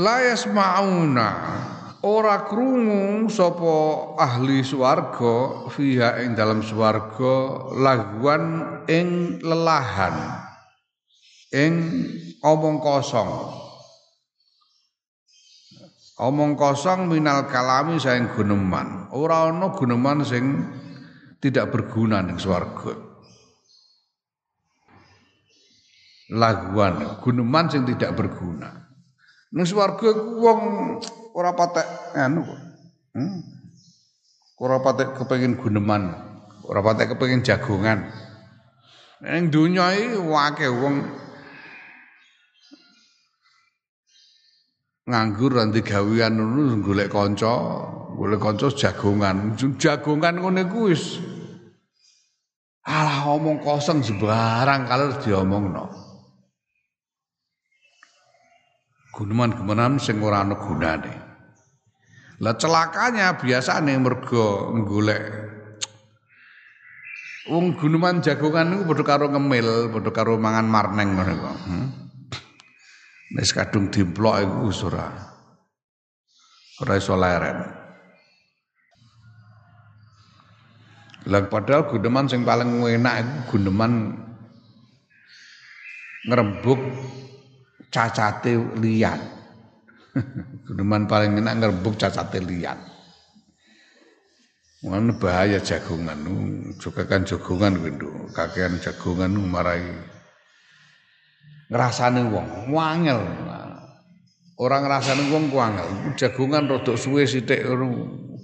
La 0.00 0.16
yasma'una 0.32 1.28
ora 2.04 2.44
krungu 2.44 3.32
sapa 3.32 3.72
ahli 4.20 4.60
swarga 4.60 5.64
fiha 5.72 6.20
ing 6.20 6.36
dalam 6.36 6.60
swarga 6.60 7.72
laguan 7.72 8.44
ing 8.84 9.40
lelahan 9.40 10.44
ing 11.48 11.74
omong 12.44 12.76
kosong. 12.84 13.56
Omong 16.14 16.54
kosong 16.54 17.10
minal 17.10 17.50
kalami 17.50 17.98
saing 17.98 18.30
guneman. 18.36 19.10
Ora 19.16 19.50
ana 19.50 19.74
guneman 19.74 20.22
sing 20.22 20.44
tidak 21.40 21.72
berguna 21.74 22.20
ning 22.22 22.36
swarga. 22.38 22.94
Laguan 26.30 27.18
guneman 27.24 27.66
sing 27.72 27.82
tidak 27.88 28.14
berguna 28.14 28.83
ning 29.54 29.66
swarga 29.66 30.10
wong 30.34 30.60
ora 31.38 31.54
patek 31.54 31.86
anu 32.18 32.42
kok. 32.42 32.60
Hmm. 33.14 33.38
Ora 34.58 34.82
patek 34.82 35.14
kepengin 35.14 35.54
guneman, 35.54 36.10
ora 36.66 36.82
patek 36.82 37.14
kepengin 37.14 37.46
jagongan. 37.46 38.10
Ning 39.22 39.54
donya 39.54 39.94
iki 39.94 40.18
wake 40.18 40.66
wong 40.66 41.06
nganggur 45.06 45.54
nanti 45.54 45.86
gawean 45.86 46.34
ngono 46.34 46.82
golek 46.82 47.14
kanca, 47.14 47.54
golek 48.18 48.42
kanca 48.42 48.74
jagongan. 48.74 49.54
Jagongan 49.54 50.42
ngene 50.42 50.66
wis 50.74 51.22
alah 52.84 53.38
omong 53.38 53.62
kosong 53.62 54.02
sembarang 54.02 54.90
kalau 54.90 55.14
diomongno. 55.22 56.03
Guneman-guneman 59.14 60.02
sing 60.02 60.18
ora 60.18 60.42
ana 60.42 60.58
gunane. 60.58 61.14
Lah 62.42 62.58
celakanya 62.58 63.38
biasane 63.38 63.94
mergo 63.94 64.74
golek 64.82 65.44
wong 67.44 67.76
guneman 67.76 68.24
jagongan 68.24 68.72
niku 68.72 68.82
padha 68.90 69.04
karo 69.04 69.26
ngemil, 69.28 69.92
padha 69.92 70.10
karo 70.10 70.34
mangan 70.40 70.66
marneng 70.66 71.12
ngono 71.14 71.34
kok. 71.36 71.56
Hmm? 71.68 71.86
Wis 73.36 73.52
kadung 73.52 73.92
dimplok 73.92 74.40
iku 74.42 74.70
ora. 74.88 75.06
Ora 76.82 76.92
iso 76.98 77.14
leren. 77.14 77.58
Lah 81.24 81.40
padahal 81.48 81.88
guneman 81.88 82.28
sing 82.28 82.44
paling 82.44 82.84
enak 82.84 83.14
iku 83.22 83.56
guneman 83.56 84.12
ngrembug 86.24 86.80
cacate 87.94 88.58
liyan. 88.82 89.22
Guneman 90.66 91.06
paling 91.10 91.38
enak 91.38 91.54
ngerebuk 91.62 91.94
cacate 91.94 92.42
liyan. 92.42 92.78
Mana 94.84 95.16
bahaya 95.16 95.56
jagongan, 95.64 96.20
juga 96.76 97.08
kan 97.08 97.24
jagongan 97.24 97.72
gitu, 97.80 98.28
kakean 98.36 98.76
jagongan 98.76 99.32
marai 99.32 99.80
ngerasane 101.72 102.20
wong, 102.28 102.68
wangel. 102.68 103.16
Orang 104.60 104.84
ngerasane 104.84 105.32
wong 105.32 105.48
wangel, 105.48 105.88
jagongan 106.20 106.68
rodok 106.68 107.00
suwe 107.00 107.24
sithik 107.24 107.64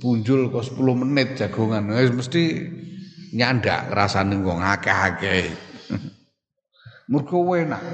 punjul 0.00 0.48
kok 0.48 0.64
10 0.64 0.80
menit 1.04 1.36
jagongan, 1.36 1.92
wis 1.92 2.08
mesti 2.08 2.42
nyandak 3.36 3.92
ngrasane 3.92 4.40
wong 4.40 4.64
akeh-akeh. 4.64 5.44
Mergo 7.12 7.44
enak. 7.52 7.84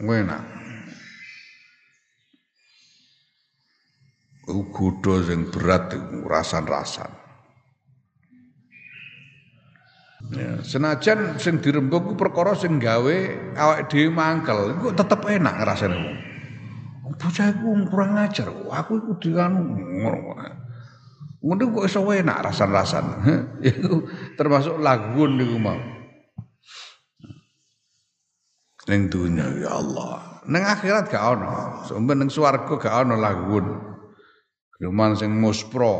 Enak. 0.00 0.42
Kudo 4.48 5.22
sing 5.24 5.48
berat 5.52 5.92
rasan-rasan. 6.24 7.10
Ya, 10.32 10.64
senajan 10.64 11.36
sing 11.36 11.60
dirembuk 11.60 12.08
ku 12.08 12.14
perkara 12.16 12.56
sing 12.56 12.80
gawe 12.80 13.16
awake 13.52 13.84
dhewe 13.92 14.08
mangkel, 14.08 14.80
iku 14.80 14.96
tetep 14.96 15.20
enak 15.28 15.60
rasane 15.60 15.96
wong. 15.98 16.18
Bocah 17.22 17.52
iku 17.52 17.68
kurang 17.86 18.16
ajar, 18.16 18.48
aku 18.50 18.92
iku 18.98 19.12
dianu 19.20 19.60
ngono. 19.76 20.32
Ngono 21.42 21.62
kok 21.74 21.86
iso 21.90 22.06
enak 22.06 22.38
rasan-rasan. 22.38 23.04
Iku 23.66 24.06
termasuk 24.38 24.78
lagun 24.78 25.42
niku 25.42 25.58
mau. 25.58 25.74
Ning 28.90 29.06
dunya 29.06 29.46
ya 29.62 29.78
Allah. 29.78 30.42
Ning 30.50 30.62
akhirat 30.66 31.06
gak 31.06 31.38
ono. 31.38 31.86
Sampe 31.86 32.18
ning 32.18 32.30
swarga 32.30 32.74
gak 32.78 33.06
ono 33.06 33.14
lagun. 33.14 33.66
Guneman 34.74 35.14
sing 35.14 35.30
muspro, 35.38 35.94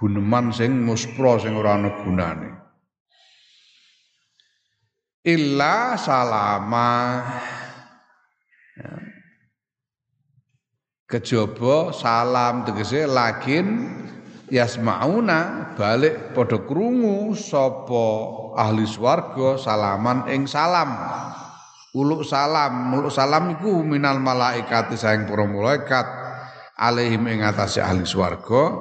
guneman 0.00 0.48
sing 0.48 0.72
muspro 0.80 1.36
sing 1.36 1.52
ora 1.52 1.76
ana 1.76 1.92
gunane. 2.00 2.50
Illa 5.28 5.94
salama 6.00 7.20
ya. 8.80 8.92
Kejaba 11.12 11.92
salam 11.92 12.64
tegese 12.64 13.04
lakin 13.04 13.92
yasmauna 14.48 15.72
balik 15.76 16.32
padha 16.32 16.64
krungu 16.64 17.36
sapa 17.36 18.04
ahli 18.56 18.88
swarga 18.88 19.60
salaman 19.60 20.24
ing 20.32 20.48
salam 20.48 20.96
uluk 21.92 22.24
salam 22.24 22.92
uluk 22.92 23.12
salam 23.12 23.52
iku 23.52 23.84
minal 23.84 24.16
malaikat 24.20 24.92
saing 24.96 25.28
para 25.28 25.44
malaikat 25.44 26.06
alaihim 26.80 27.28
ing 27.28 27.44
atase 27.44 27.84
ahli 27.84 28.08
swarga 28.08 28.72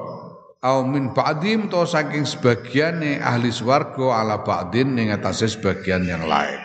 au 0.63 0.77
min 0.87 1.11
ba'dim 1.11 1.67
to 1.67 1.83
saking 1.83 2.23
sebagiane 2.23 3.19
ahli 3.19 3.51
swarga 3.51 4.23
ala 4.23 4.41
ba'din 4.41 4.95
ning 4.95 5.11
atase 5.11 5.51
sebagian 5.51 6.07
yang 6.07 6.23
lain. 6.23 6.59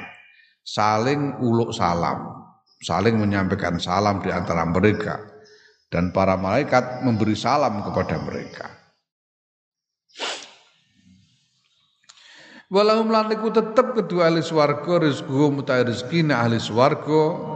Saling 0.67 1.39
uluk 1.43 1.71
salam 1.71 2.37
saling 2.83 3.17
menyampaikan 3.19 3.79
salam 3.79 4.23
di 4.23 4.31
antara 4.31 4.67
mereka. 4.67 5.23
Dan 5.87 6.11
para 6.11 6.35
malaikat 6.35 7.07
memberi 7.07 7.39
salam 7.39 7.79
kepada 7.79 8.19
mereka 8.19 8.86
Walahum 12.66 13.14
lan 13.14 13.31
iku 13.31 13.55
tetep 13.55 13.94
kedua 13.94 14.26
ahli 14.26 14.42
swarga 14.42 14.98
rezeki 14.98 15.55
mutai 15.55 15.87
rezeki 15.87 16.26
ahli 16.35 16.59
swarga. 16.59 17.55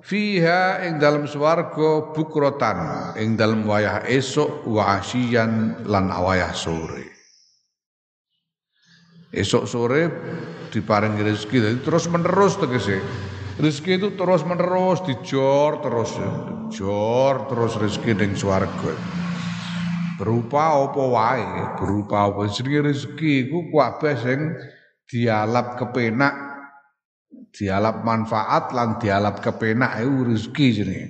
Fiha 0.00 0.80
ing 0.88 0.96
dalam 0.96 1.28
swarga 1.28 2.16
bukrotan 2.16 3.12
ing 3.20 3.36
dalam 3.36 3.68
wayah 3.68 4.00
esok 4.08 4.64
wa 4.64 4.96
asyian 4.96 5.84
lan 5.84 6.08
wayah 6.08 6.56
sore. 6.56 7.04
Esok 9.28 9.64
sore 9.68 10.02
diparingi 10.72 11.20
rezeki 11.20 11.56
jadi 11.60 11.78
terus 11.84 12.08
menerus 12.08 12.56
tegese. 12.56 12.96
Rezeki 13.60 14.00
itu 14.00 14.08
terus 14.16 14.40
menerus 14.48 15.04
dijor 15.04 15.84
terus 15.84 16.16
jor 16.72 17.44
terus 17.44 17.76
rezeki 17.76 18.16
ning 18.16 18.32
swarga 18.32 19.19
berupa 20.20 20.76
apa 20.76 21.00
wae? 21.00 21.48
Berupa 21.80 22.28
apa? 22.28 22.44
Jenenge 22.52 22.92
rezeki 22.92 23.48
iku 23.48 23.72
kabeh 23.72 24.14
sing 24.20 24.40
dialap 25.08 25.80
kepenak 25.80 26.36
dialap 27.50 28.04
manfaat 28.04 28.76
lan 28.76 29.00
dialap 29.00 29.40
kepenak 29.40 29.96
iku 30.04 30.28
rezeki 30.28 30.66
jenenge. 30.76 31.08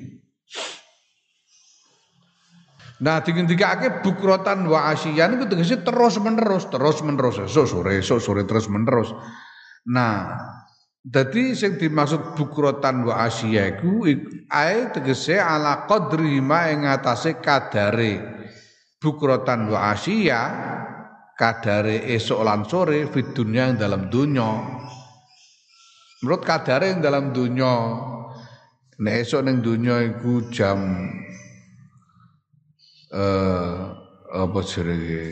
Nah, 3.00 3.24
digendikake 3.24 4.04
bukrotan 4.04 4.68
wa 4.68 4.92
asyian 4.92 5.40
itu 5.40 5.48
tegese 5.48 5.80
terus 5.80 6.20
menerus, 6.20 6.68
terus 6.68 7.00
menerus, 7.00 7.40
esok 7.40 7.64
sore, 7.64 7.96
esok 7.96 8.20
sore 8.20 8.44
terus 8.44 8.68
menerus. 8.68 9.16
Nah, 9.88 10.36
jadi 11.00 11.56
sing 11.56 11.80
dimaksud 11.80 12.36
bukrotan 12.36 13.08
wa 13.08 13.24
asyiya 13.24 13.80
iku 13.80 14.04
ae 14.52 14.92
tegese 14.92 15.40
ala 15.40 15.88
qadri 15.88 16.44
ma 16.44 16.68
ing 16.68 16.84
atase 16.84 17.40
kadare 17.40 18.39
bukrotan 19.00 19.72
wa 19.72 19.96
asya 19.96 20.40
kadare 21.32 22.04
esok 22.12 22.44
lan 22.44 22.68
sore 22.68 23.08
fit 23.08 23.32
dunya 23.32 23.72
yang 23.72 23.80
dalam 23.80 24.12
dunya. 24.12 24.50
Menurut 26.20 26.44
kadare 26.44 26.92
yang 26.92 27.00
dalam 27.00 27.32
dunya 27.32 27.72
nek 29.00 29.16
esok 29.24 29.40
ning 29.48 29.64
dunya 29.64 30.04
iku 30.04 30.52
jam 30.52 31.00
eh 33.08 33.74
apa 34.30 34.58
jenenge? 34.68 35.28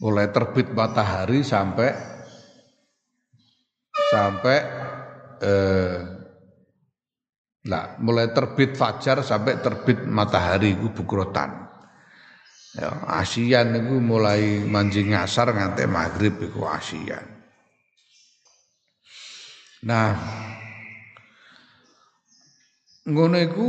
Mulai 0.00 0.32
terbit 0.32 0.72
matahari 0.72 1.44
sampai 1.44 1.92
sampai 4.08 4.58
eh 5.44 6.13
Nah, 7.64 7.96
mulai 7.96 8.28
terbit 8.36 8.76
fajar 8.76 9.24
sampai 9.24 9.56
terbit 9.56 10.04
matahari 10.04 10.76
itu 10.76 10.92
bukrotan. 10.92 11.64
Ya, 12.76 12.90
asian 13.16 13.72
itu 13.72 13.96
mulai 14.04 14.60
mancing 14.68 15.16
ngasar 15.16 15.48
nganti 15.48 15.88
maghrib 15.88 16.36
itu 16.44 16.60
asian. 16.68 17.24
Nah, 19.88 20.12
ngono 23.08 23.36
iku 23.40 23.68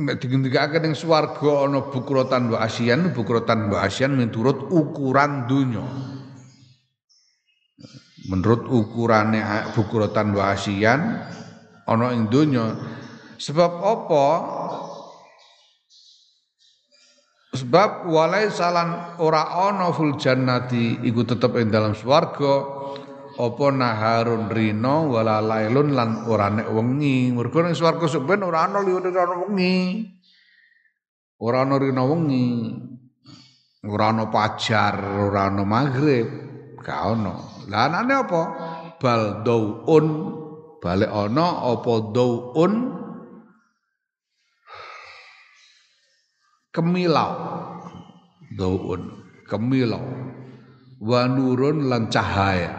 nek 0.00 0.16
digendikake 0.18 0.82
ning 0.82 0.98
swarga 0.98 1.70
ana 1.70 1.86
bukrotan 1.86 2.50
wa 2.50 2.66
asian, 2.66 3.14
bukrotan 3.14 3.70
wa 3.70 3.86
asian 3.86 4.18
miturut 4.18 4.72
ukuran 4.74 5.46
dunya 5.46 5.86
menurut 8.30 8.70
ukurannya 8.70 9.74
bukrotan 9.74 10.30
wa 10.30 10.54
asian 10.54 11.18
ana 11.90 12.14
ing 12.14 12.30
donya. 12.30 12.78
Sebab 13.40 13.72
apa? 13.82 14.26
Sebab 17.50 18.06
walai 18.06 18.46
salan 18.54 19.18
ora 19.18 19.50
ana 19.66 19.90
ful 19.90 20.14
jannati 20.14 21.02
iku 21.02 21.26
tetep 21.26 21.58
ing 21.58 21.74
dalam 21.74 21.98
swarga. 21.98 22.78
Apa 23.40 23.72
naharun 23.72 24.52
rino 24.52 25.16
wala 25.16 25.40
lailun 25.40 25.96
lan 25.96 26.28
ora 26.28 26.52
nek 26.52 26.70
wengi. 26.70 27.32
Mergo 27.34 27.64
ning 27.64 27.74
swarga 27.74 28.06
sampeyan 28.06 28.46
ora 28.46 28.68
ana 28.68 28.84
liwat 28.84 29.10
ora 29.10 29.34
wengi. 29.42 30.06
Ora 31.40 31.64
ana 31.66 31.74
rino 31.80 32.02
wengi. 32.06 32.48
Ora 33.88 34.12
ana 34.12 34.28
pajar 34.28 35.00
ora 35.00 35.48
ana 35.48 35.64
maghrib 35.64 36.49
gak 36.80 37.16
ana 37.16 37.36
lah 37.68 37.86
anane 37.86 38.14
apa? 38.16 38.42
Bal 39.00 39.46
daun 39.46 40.06
balik 40.80 41.12
ana 41.12 41.70
apa 41.76 41.94
daun 42.10 42.72
kemilau. 46.74 47.32
Daun 48.54 49.02
kemilau. 49.46 50.04
Wa 51.00 51.30
nurun 51.30 51.88
lan 51.88 52.10
cahaya. 52.10 52.76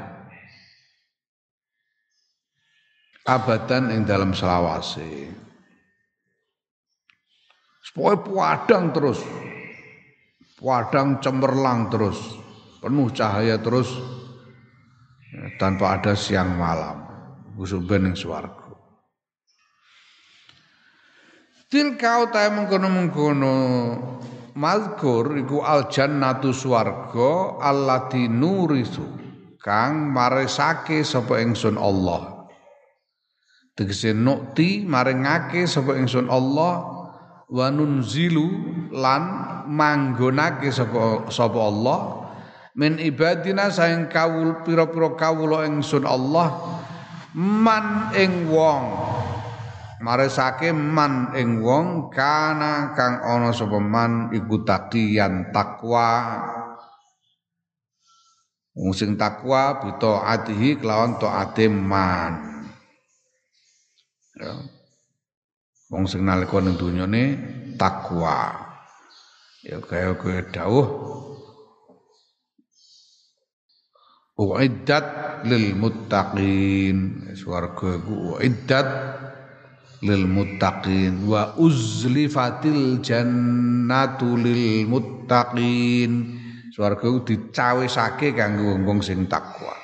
Abadan 3.25 3.93
ing 3.93 4.01
dalam 4.03 4.33
selawase. 4.33 5.29
Supaya 7.85 8.17
padang 8.19 8.91
terus. 8.93 9.21
Padang 10.57 11.17
cemerlang 11.21 11.89
terus. 11.89 12.40
Penuh 12.81 13.13
cahaya 13.13 13.61
terus 13.61 13.93
tanpa 15.61 16.01
ada 16.01 16.17
siang 16.17 16.57
malam. 16.57 17.05
Kusuben 17.53 18.09
ing 18.09 18.17
swarga. 18.17 18.73
Tilka 21.69 22.25
utahe 22.25 22.49
mengkono-mengkono 22.51 23.55
mazkur 24.57 25.39
iku 25.39 25.61
al 25.61 25.87
jannatu 25.93 26.51
swarga 26.51 27.61
allati 27.61 28.27
nurisu 28.27 29.05
kang 29.61 30.09
maresake 30.09 31.05
sapa 31.05 31.37
ingsun 31.39 31.77
Allah. 31.77 32.49
Tegese 33.77 34.11
nukti 34.11 34.83
maringake 34.83 35.69
sapa 35.69 35.95
ingsun 35.95 36.27
Allah 36.27 36.81
wa 37.45 37.67
nunzilu 37.71 38.47
lan 38.91 39.23
manggonake 39.69 40.73
sapa 40.73 41.29
sapa 41.31 41.59
Allah 41.61 42.20
min 42.81 42.97
ibadina 42.97 43.69
saing 43.69 44.09
kawul 44.09 44.65
pira-pira 44.65 45.13
kawula 45.13 45.69
ingsun 45.69 46.01
Allah 46.01 46.81
man 47.37 48.09
ing 48.17 48.49
wong. 48.49 48.85
Maresake 50.01 50.73
man 50.73 51.29
ing 51.37 51.61
wong 51.61 52.09
kana 52.09 52.97
kang 52.97 53.21
ana 53.21 53.53
sapa 53.53 53.77
man 53.77 54.33
iku 54.33 54.65
taqiyan 54.65 55.53
takwa. 55.53 56.41
Wong 58.73 58.97
sing 58.97 59.13
takwa 59.13 59.77
atihi 60.25 60.81
kelawan 60.81 61.21
taate 61.21 61.69
man. 61.69 62.65
Ya. 64.41 64.57
Wong 65.93 66.09
sing 66.09 66.25
nalika 66.25 66.57
ning 66.65 66.81
takwa. 67.77 68.57
Ya 69.61 69.77
kaya 69.77 70.17
kowe 70.17 70.41
dawuh 70.49 70.87
uiddat 74.41 75.05
lil 75.45 75.77
muttaqin 75.77 77.29
swarga 77.37 77.97
iku 77.97 78.37
uiddat 78.37 78.87
lil 80.01 80.25
muttaqin 80.25 81.29
wa 81.29 81.53
uzlifatil 81.61 83.05
jannatu 83.05 84.37
lil 84.37 84.89
muttaqin 84.89 86.41
swarga 86.73 87.05
iku 87.05 87.19
dicawisake 87.21 88.33
kanggo 88.33 88.81
wong 88.81 89.05
sing 89.05 89.29
takwa. 89.29 89.77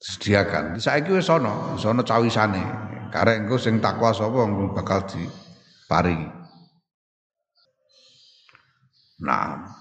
Disediakan 0.00 0.80
saiki 0.80 1.12
wis 1.12 1.28
ana 1.28 1.76
ana 1.76 2.02
cawisane. 2.04 2.64
Karek 3.12 3.44
engko 3.44 3.56
sing 3.56 3.80
takwa 3.80 4.12
sapa 4.12 4.44
bakal 4.76 5.04
diparingi. 5.08 6.28
Nah. 9.24 9.72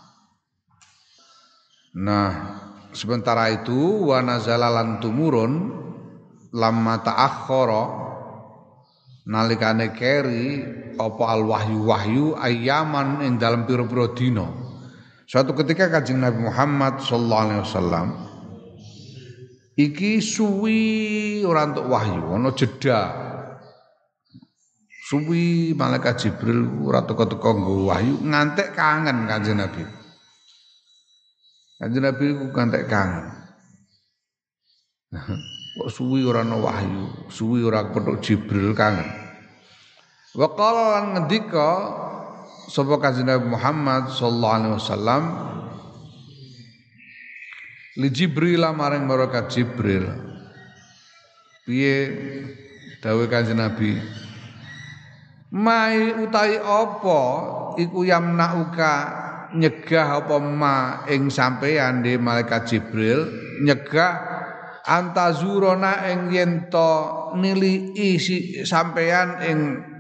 Nah 1.95 2.64
Sementara 2.95 3.51
itu 3.51 4.08
wa 4.08 4.23
nazala 4.23 4.71
lan 4.71 5.03
tumurun 5.03 5.84
lamma 6.55 7.03
ta'akhkhara 7.03 7.84
nalikane 9.27 9.91
keri 9.91 10.63
apa 10.95 11.23
al 11.27 11.43
wahyu 11.43 11.79
wahyu 11.91 12.25
ayaman 12.39 13.19
ing 13.27 13.36
dalam 13.36 13.67
pira-pira 13.67 14.15
dina. 14.15 14.47
Suatu 15.27 15.51
ketika 15.60 15.91
Kanjeng 15.91 16.23
Nabi 16.23 16.47
Muhammad 16.47 17.03
sallallahu 17.03 17.43
alaihi 17.43 17.62
wasallam 17.67 18.08
iki 19.75 20.23
suwi 20.23 20.81
ora 21.43 21.67
entuk 21.67 21.91
wahyu, 21.91 22.31
ana 22.31 22.55
jeda. 22.55 23.01
suwi 25.05 25.75
malaikat 25.77 26.17
Jibril 26.17 26.81
ora 26.81 27.05
teko-teko 27.05 27.62
nggo 27.62 27.73
wahyu 27.93 28.23
ngantek 28.25 28.73
kangen 28.73 29.27
Kanjeng 29.29 29.60
Nabi. 29.60 29.94
Kanjeng 31.75 32.03
Nabi 32.07 32.25
ku 32.35 32.45
ngantek 32.51 32.88
kangen. 32.88 33.25
Kok 35.75 35.91
suwi 35.91 36.23
ora 36.23 36.47
ana 36.47 36.55
wahyu, 36.55 37.27
suwi 37.27 37.59
ora 37.59 37.91
petuk 37.91 38.23
Jibril 38.23 38.71
kangen. 38.71 39.07
Wa 40.35 40.47
qala 40.55 40.99
lan 40.99 41.05
ngendika 41.15 41.69
sapa 42.71 42.95
Kanjeng 42.99 43.27
Nabi 43.27 43.47
Muhammad 43.51 44.07
sallallahu 44.11 44.55
alaihi 44.55 44.75
wasallam 44.79 45.23
li 47.99 48.07
Jibril 48.07 48.63
maring 48.71 49.03
malaikat 49.03 49.51
Jibril. 49.51 50.07
Piye 51.67 51.95
dawuh 53.03 53.27
Kanjeng 53.27 53.59
Nabi? 53.59 53.99
mai 55.55 56.11
utahi 56.19 56.59
apa 56.59 57.21
iku 57.79 58.03
yamnauka 58.03 58.93
nyegah 59.53 60.25
apa 60.25 60.41
ma 60.41 61.05
ing 61.05 61.29
sampeyan 61.29 62.01
di 62.01 62.17
malaikat 62.17 62.65
Jibril 62.65 63.29
nyegah 63.62 64.13
antazurona 64.86 66.10
ing 66.10 66.34
yen 66.34 66.51
to 66.73 66.91
nilii 67.38 68.17
si 68.17 68.65
sampeyan 68.65 69.41
ing 69.45 69.60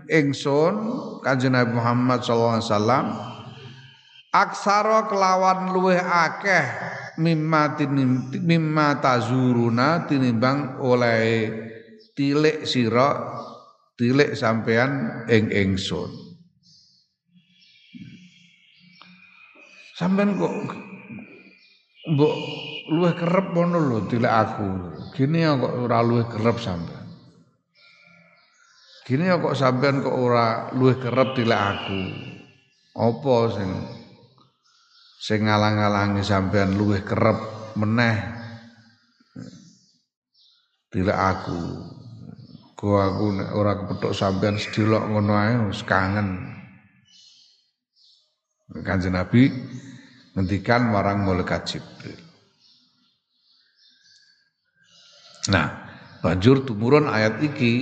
ingsun 0.09 0.73
Kanjeng 1.25 1.57
Nabi 1.57 1.73
Muhammad 1.73 2.21
sallallahu 2.21 2.55
alaihi 2.61 2.69
wasallam 2.69 3.05
aksara 4.29 5.09
kelawan 5.09 5.73
luweh 5.73 5.97
akeh 5.97 6.65
mimma 7.17 7.79
tinim, 7.79 8.29
mimma 8.43 8.99
tazuruna 8.99 10.05
tinimbang 10.05 10.83
oleh 10.83 11.49
tilik 12.13 12.67
sira 12.67 13.39
tilik 13.95 14.35
sampean 14.35 15.23
ing 15.31 15.49
ingsun. 15.49 16.24
Sampean 19.95 20.35
kok 20.35 20.51
mbok 22.11 22.35
luwih 22.91 23.15
kerep 23.15 23.55
ngono 23.55 23.79
lho 23.79 23.99
tilik 24.11 24.27
aku. 24.27 24.67
Gini 25.15 25.47
ya 25.47 25.55
kok 25.55 25.71
ora 25.71 26.03
luwih 26.03 26.27
kerep 26.27 26.59
sampean. 26.59 27.07
Gini 29.07 29.31
ya 29.31 29.39
kok 29.39 29.55
sampean 29.55 30.03
kok 30.03 30.11
ora 30.11 30.67
luwih 30.75 30.99
kerep 30.99 31.39
tilik 31.39 31.55
aku. 31.55 32.01
Apa 32.95 33.35
sing 33.55 33.69
sing 35.15 35.47
ngalang-alangi 35.47 36.27
sampean 36.27 36.75
luwih 36.75 36.99
kerep 36.99 37.39
meneh 37.79 38.19
tilik 40.91 41.15
aku. 41.15 41.61
Kok 42.75 42.99
aku 42.99 43.25
ora 43.55 43.79
kepethuk 43.79 44.11
sampean 44.11 44.59
sedilok 44.59 45.07
ngono 45.07 45.39
ae 45.39 45.55
kangen. 45.87 46.54
Kanjeng 48.83 49.15
Nabi 49.15 49.47
ngendikan 50.35 50.91
marang 50.91 51.23
malaikat 51.23 51.63
Jibril. 51.63 52.19
Nah, 55.47 55.67
banjur 56.19 56.65
tumurun 56.65 57.07
ayat 57.07 57.39
iki 57.45 57.73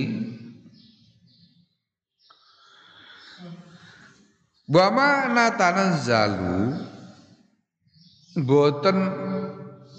Bama 4.64 5.28
natanazzalu 5.28 6.72
boten 8.48 8.96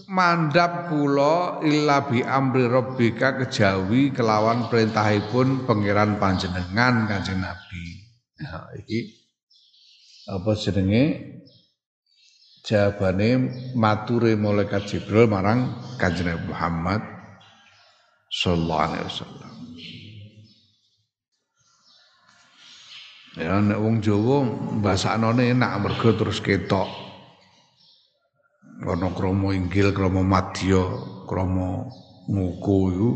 mandap 0.10 0.89
kula 0.89 1.62
illa 1.62 2.01
bi 2.01 2.25
amri 2.25 2.65
rabbika 2.65 3.38
kejawi 3.45 4.10
kelawan 4.10 4.65
perintahipun 4.65 5.69
pangeran 5.69 6.17
panjenengan 6.17 7.05
Kanjeng 7.05 7.45
Nabi. 7.45 7.86
Nah, 8.41 8.73
iki 8.73 9.25
apa 10.26 10.52
jenenge? 10.58 11.04
Jawabane 12.66 13.54
mature 13.78 14.34
malaikat 14.34 14.90
Jibril 14.90 15.30
marang 15.30 15.78
Kanjeng 16.02 16.34
Muhammad 16.50 16.98
sallallahu 18.34 18.84
alaihi 18.90 19.06
wasallam. 19.06 19.54
Ya 23.38 23.62
nek 23.62 23.78
wong 23.78 24.02
Jawa 24.02 24.50
bahasanane 24.82 25.54
enak 25.54 25.78
mergo 25.78 26.10
terus 26.18 26.42
ketok. 26.42 26.90
Ana 28.82 29.14
krama 29.14 29.54
inggil 29.54 29.94
krama 29.94 30.26
madya 30.26 30.90
krama 31.30 31.86
nguku 32.26 32.80
iku. 32.98 33.12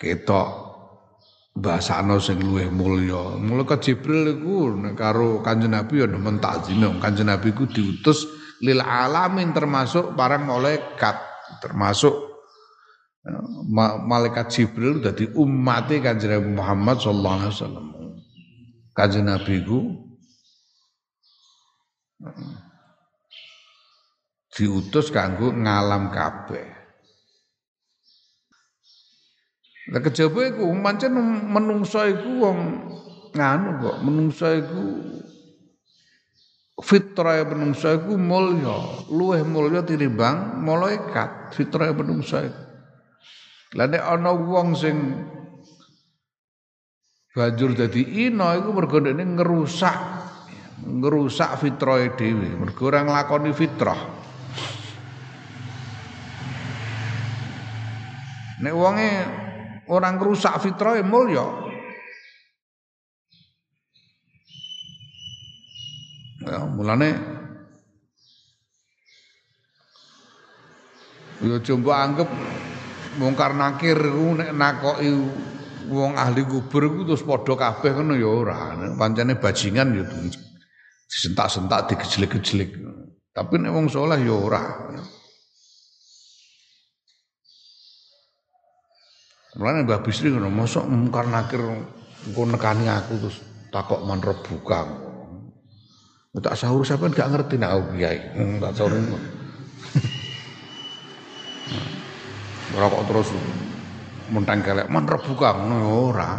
Ketok 0.00 0.71
bahasane 1.52 2.16
sing 2.18 2.40
luwih 2.40 2.72
mulya. 2.72 3.36
Mulaka 3.36 3.76
Jibril 3.76 4.40
iku 4.40 4.72
karo 4.96 5.44
Kanjeng 5.44 5.76
Nabi 5.76 6.00
ya 6.00 6.06
nemen 6.08 6.40
takzime 6.40 6.88
Kanjeng 6.96 7.28
Nabi 7.28 7.52
iku 7.52 7.68
diutus 7.68 8.24
lil 8.64 8.80
alamin 8.80 9.52
termasuk 9.52 10.16
para 10.16 10.40
malaikat 10.40 11.18
termasuk 11.60 12.14
ya, 13.20 13.36
malaikat 14.00 14.48
Jibril 14.48 15.04
dadi 15.04 15.28
umate 15.36 16.00
Kanjeng 16.00 16.40
Nabi 16.40 16.50
Muhammad 16.56 16.96
sallallahu 17.04 17.36
alaihi 17.36 17.52
wasallam. 17.52 17.86
Kanjeng 18.96 19.28
Nabi 19.28 19.52
iku 19.60 19.78
diutus 24.52 25.12
kanggo 25.12 25.52
ngalam 25.52 26.08
kabeh. 26.08 26.71
Lah 29.92 30.00
kejaba 30.00 30.48
iku 30.48 30.72
pancen 30.80 31.12
menungso 31.52 32.00
iku 32.08 32.30
wong 32.40 32.58
nganu 33.36 33.70
kok, 33.84 33.96
menungso 34.00 34.48
iku 34.48 34.84
fitrah 36.80 37.44
menungso 37.44 38.00
iku 38.00 38.16
mulya, 38.16 39.04
luweh 39.12 39.44
mulya 39.44 39.84
tinimbang 39.84 40.64
malaikat, 40.64 41.52
fitrah 41.52 41.92
menungso 41.92 42.40
iku. 42.40 42.62
Lah 43.76 43.84
nek 43.84 44.00
ana 44.00 44.32
wong 44.32 44.72
sing 44.72 44.96
banjur 47.36 47.76
dadi 47.76 48.32
ina 48.32 48.56
iku 48.64 48.72
mergo 48.72 48.96
ngerusak 48.96 49.96
ngerusak 50.88 51.60
fitrahe 51.60 52.16
dhewe, 52.16 52.48
mergo 52.56 52.88
ora 52.88 53.04
nglakoni 53.04 53.52
fitrah. 53.52 54.00
Nek 58.64 58.72
wonge 58.72 59.10
orang 59.90 60.20
rusak 60.20 60.54
fitrah 60.62 61.00
mulya. 61.02 61.46
Ya, 66.42 66.58
mulane 66.66 67.10
Ya 71.42 71.58
coba 71.58 72.06
anggap 72.06 72.30
mungkar 73.18 73.50
nakir 73.58 73.98
nek 74.38 74.54
nakoki 74.54 75.10
wong 75.90 76.14
ahli 76.14 76.46
kubur 76.46 76.86
iku 76.86 77.00
terus 77.02 77.26
padha 77.26 77.58
kabeh 77.58 77.98
ngono 77.98 78.14
ya 78.14 78.30
ora. 78.30 78.78
Pancene 78.94 79.34
bajingan 79.34 79.90
ya 79.90 80.06
disentak-sentak 81.10 81.90
digejlek-gejlek. 81.90 82.78
Tapi 83.34 83.54
nek 83.58 83.74
wong 83.74 83.90
saleh 83.90 84.22
ya 84.22 84.34
ora. 84.38 84.62
Mulane 89.52 89.84
Mbah 89.84 90.00
Bisri 90.00 90.32
ngono, 90.32 90.48
mosok 90.48 90.88
mungkar 90.88 91.28
nakir 91.28 91.60
engko 92.24 92.42
nekani 92.48 92.88
aku 92.88 93.20
terus 93.20 93.36
takok 93.68 94.00
man 94.08 94.24
rebuka. 94.24 94.88
Tak 96.32 96.56
sahur 96.56 96.80
sampean 96.88 97.12
gak 97.12 97.28
ngerti 97.28 97.60
nek 97.60 97.76
aku 97.76 98.00
kiai. 98.00 98.20
Hmm, 98.32 98.56
tak 98.64 98.72
sahur. 98.72 98.96
Ora 102.72 102.86
kok 102.88 103.04
terus 103.04 103.28
mentang 104.32 104.64
kelek 104.64 104.88
man 104.88 105.04
rebuka 105.04 105.52
ngono 105.52 105.74
ya 105.76 105.88
ora. 105.92 106.30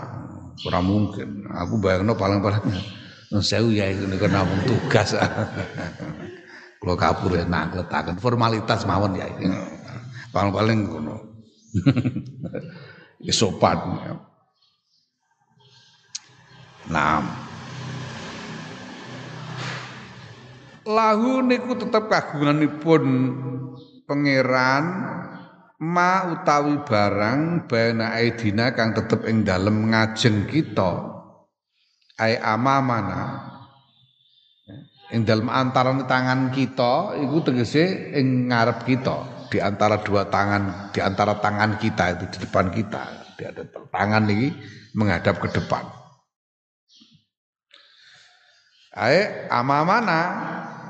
Ora 0.66 0.80
mungkin. 0.82 1.46
Aku 1.54 1.78
bayangno 1.78 2.18
paling-paling 2.18 2.66
sewu 3.46 3.70
ya 3.78 3.94
itu 3.94 4.10
niku 4.10 4.26
tugas. 4.66 5.14
Kalau 6.82 6.98
kapur 6.98 7.38
ya 7.38 7.46
nakletaken 7.46 8.18
formalitas 8.18 8.90
mawon 8.90 9.22
ya. 9.22 9.30
Paling-paling 10.34 10.90
ngono. 10.90 11.16
ya 13.24 13.34
sopan. 13.34 13.80
Nah, 16.92 17.24
lahu 20.84 21.40
niku 21.40 21.80
tetep 21.80 22.12
kagunganipun 22.12 23.04
pangeran 24.04 24.84
ma 25.80 26.28
utawi 26.36 26.84
barang 26.84 27.72
bana 27.72 28.20
aidina 28.20 28.76
kang 28.76 28.92
tetep 28.92 29.24
ing 29.24 29.48
dalem 29.48 29.96
ngajeng 29.96 30.44
kita. 30.52 31.16
Ai 32.20 32.38
amamana. 32.38 33.50
Ing 35.10 35.24
dalem 35.24 35.50
antarané 35.50 36.06
tangan 36.10 36.50
kita 36.50 37.18
iku 37.22 37.42
tegese 37.46 38.14
ing 38.18 38.50
ngarep 38.50 38.82
kita 38.86 39.33
di 39.54 39.62
antara 39.62 40.02
dua 40.02 40.26
tangan, 40.34 40.90
di 40.90 40.98
antara 40.98 41.38
tangan 41.38 41.78
kita 41.78 42.18
itu 42.18 42.26
di 42.34 42.38
depan 42.50 42.74
kita, 42.74 43.02
di 43.38 43.46
ada 43.46 43.62
tangan 43.70 44.26
ini 44.26 44.50
menghadap 44.98 45.38
ke 45.38 45.54
depan. 45.54 45.86
Ae 48.98 49.46
amamana 49.54 50.22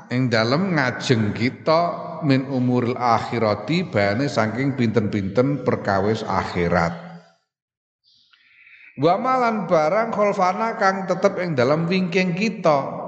ing 0.08 0.32
dalam 0.32 0.72
ngajeng 0.72 1.36
kita 1.36 1.80
min 2.24 2.48
umuril 2.48 2.96
akhirati 2.96 3.84
bayane 3.84 4.32
saking 4.32 4.80
pinten-pinten 4.80 5.60
perkawis 5.60 6.24
akhirat. 6.24 7.04
Wa 8.96 9.20
malan 9.20 9.68
barang 9.68 10.08
kholfana 10.08 10.80
kang 10.80 11.04
tetep 11.04 11.36
ing 11.36 11.52
dalam 11.52 11.84
wingking 11.84 12.32
kita. 12.32 13.03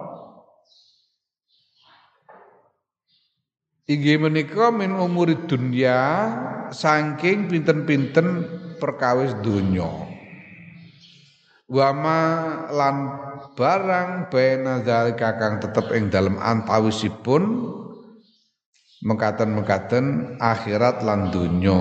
Inggih 3.87 4.19
menika 4.19 4.75
min 4.75 4.99
umuri 4.99 5.47
dunya 5.47 6.27
saking 6.75 7.47
pinten-pinten 7.47 8.43
perkawis 8.83 9.31
donya. 9.47 9.87
Wa 11.71 11.95
ma 11.95 12.21
lan 12.67 12.97
barang 13.55 14.27
bena 14.27 14.83
zalika 14.83 15.39
kang 15.39 15.63
tetep 15.63 15.87
ing 15.95 16.11
dalem 16.11 16.35
antawisipun 16.35 17.43
mekaten-mekaten 19.07 20.39
akhirat 20.43 21.07
lan 21.07 21.31
donya 21.31 21.79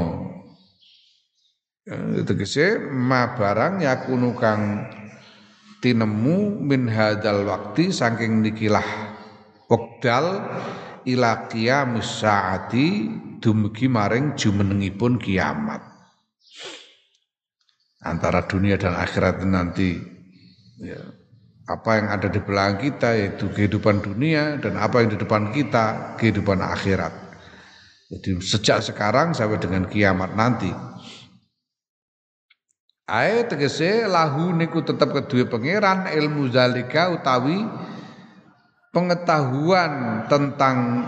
eh, 1.90 2.22
tegese 2.22 2.78
ma 2.86 3.34
barang 3.34 3.82
yakunu 3.82 4.38
kang 4.38 4.86
tinemu 5.82 6.54
min 6.62 6.86
hadal 6.86 7.50
waktu 7.50 7.90
saking 7.90 8.46
nikilah 8.46 8.86
wekdal 9.70 10.44
ila 11.06 11.48
qiyamis 11.50 12.26
saati 12.26 13.10
dumugi 13.42 13.86
maring 13.86 14.34
jumenengipun 14.34 15.22
kiamat 15.22 15.82
antara 18.06 18.46
dunia 18.46 18.78
dan 18.78 18.94
akhirat 18.98 19.42
nanti 19.46 19.98
ya 20.82 21.02
apa 21.66 21.98
yang 21.98 22.08
ada 22.14 22.30
di 22.30 22.38
belakang 22.38 22.78
kita 22.78 23.18
yaitu 23.18 23.50
kehidupan 23.50 24.06
dunia 24.06 24.62
dan 24.62 24.78
apa 24.78 25.02
yang 25.02 25.10
di 25.10 25.18
depan 25.18 25.50
kita 25.50 26.14
kehidupan 26.22 26.62
akhirat. 26.62 27.10
Jadi 28.06 28.38
sejak 28.38 28.86
sekarang 28.86 29.34
sampai 29.34 29.58
dengan 29.58 29.90
kiamat 29.90 30.38
nanti. 30.38 30.70
Ae 33.10 33.46
tegese 33.50 34.06
lahu 34.06 34.54
niku 34.54 34.86
tetap 34.86 35.14
kedua 35.14 35.50
pangeran 35.50 36.10
ilmu 36.10 36.50
zalika 36.54 37.14
utawi 37.14 37.66
pengetahuan 38.96 40.24
tentang 40.32 41.04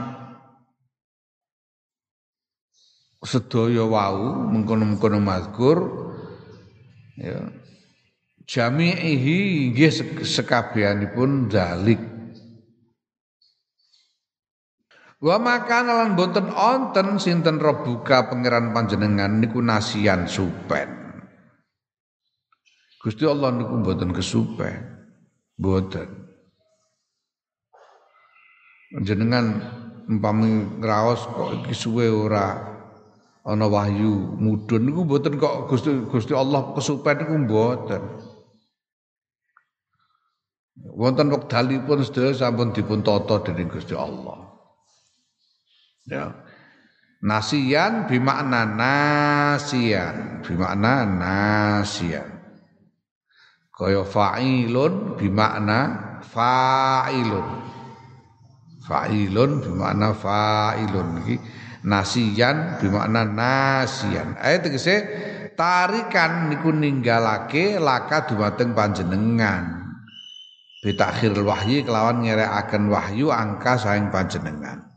sedaya 3.24 3.88
wau 3.88 4.52
mengkono-mengkono 4.52 5.24
mazkur 5.24 6.12
ya 7.16 7.48
jami'ihi 8.44 9.72
nggih 9.72 10.20
sekabianipun 10.28 11.48
dalik 11.48 12.18
Wa 15.18 15.42
makana 15.42 16.06
lan 16.06 16.14
boten 16.14 16.54
onten 16.54 17.18
sinten 17.18 17.58
rebuka 17.58 18.30
pangeran 18.30 18.70
panjenengan 18.70 19.42
niku 19.42 19.66
nasian 19.66 20.30
supen. 20.30 20.94
Gusti 23.02 23.26
Allah 23.26 23.50
niku 23.50 23.82
boten 23.82 24.14
kesupen. 24.14 24.78
Boten. 25.58 26.27
Jenengan 28.88 29.60
umpami 30.08 30.80
ngraos 30.80 31.28
kok 31.28 31.60
iki 31.60 31.76
suwe 31.76 32.08
ora 32.08 32.56
ana 33.44 33.68
wahyu 33.68 34.40
mudhun 34.40 34.88
niku 34.88 35.04
boten 35.04 35.36
kok 35.36 35.68
Gusti 35.68 35.92
Gusti 36.08 36.32
Allah 36.32 36.72
kesupen 36.72 37.20
niku 37.20 37.36
boten. 37.44 38.04
Wonten 40.98 41.30
wekdalipun 41.30 42.02
sedaya 42.06 42.32
sampun 42.32 42.72
dipun 42.72 43.04
tata 43.04 43.44
dening 43.44 43.68
Gusti 43.68 43.92
Allah. 43.92 44.56
Ya. 46.08 46.32
Nasian 47.18 48.06
bimakna 48.08 48.64
nasian, 48.64 50.46
bimakna 50.46 51.04
nasian. 51.04 52.30
Kaya 53.74 54.06
fa'ilun 54.06 55.18
bimakna 55.18 55.80
fa'ilun. 56.24 57.77
Fa'ilun 58.88 59.60
bimakna 59.60 60.16
fa'ilun 60.16 61.28
iki 61.28 61.36
nasian 61.84 62.80
bimakna 62.80 63.28
nasian. 63.28 64.40
Ayat 64.40 64.64
tegese 64.64 64.96
tarikan 65.60 66.48
niku 66.48 66.72
ninggalake 66.72 67.76
laka 67.84 68.24
dumateng 68.32 68.72
panjenengan 68.72 69.84
bitakhir 70.80 71.36
wahyi 71.44 71.84
kelawan 71.84 72.24
ngerekaken 72.24 72.88
wahyu 72.88 73.28
angka 73.28 73.76
saing 73.76 74.08
panjenengan. 74.08 74.88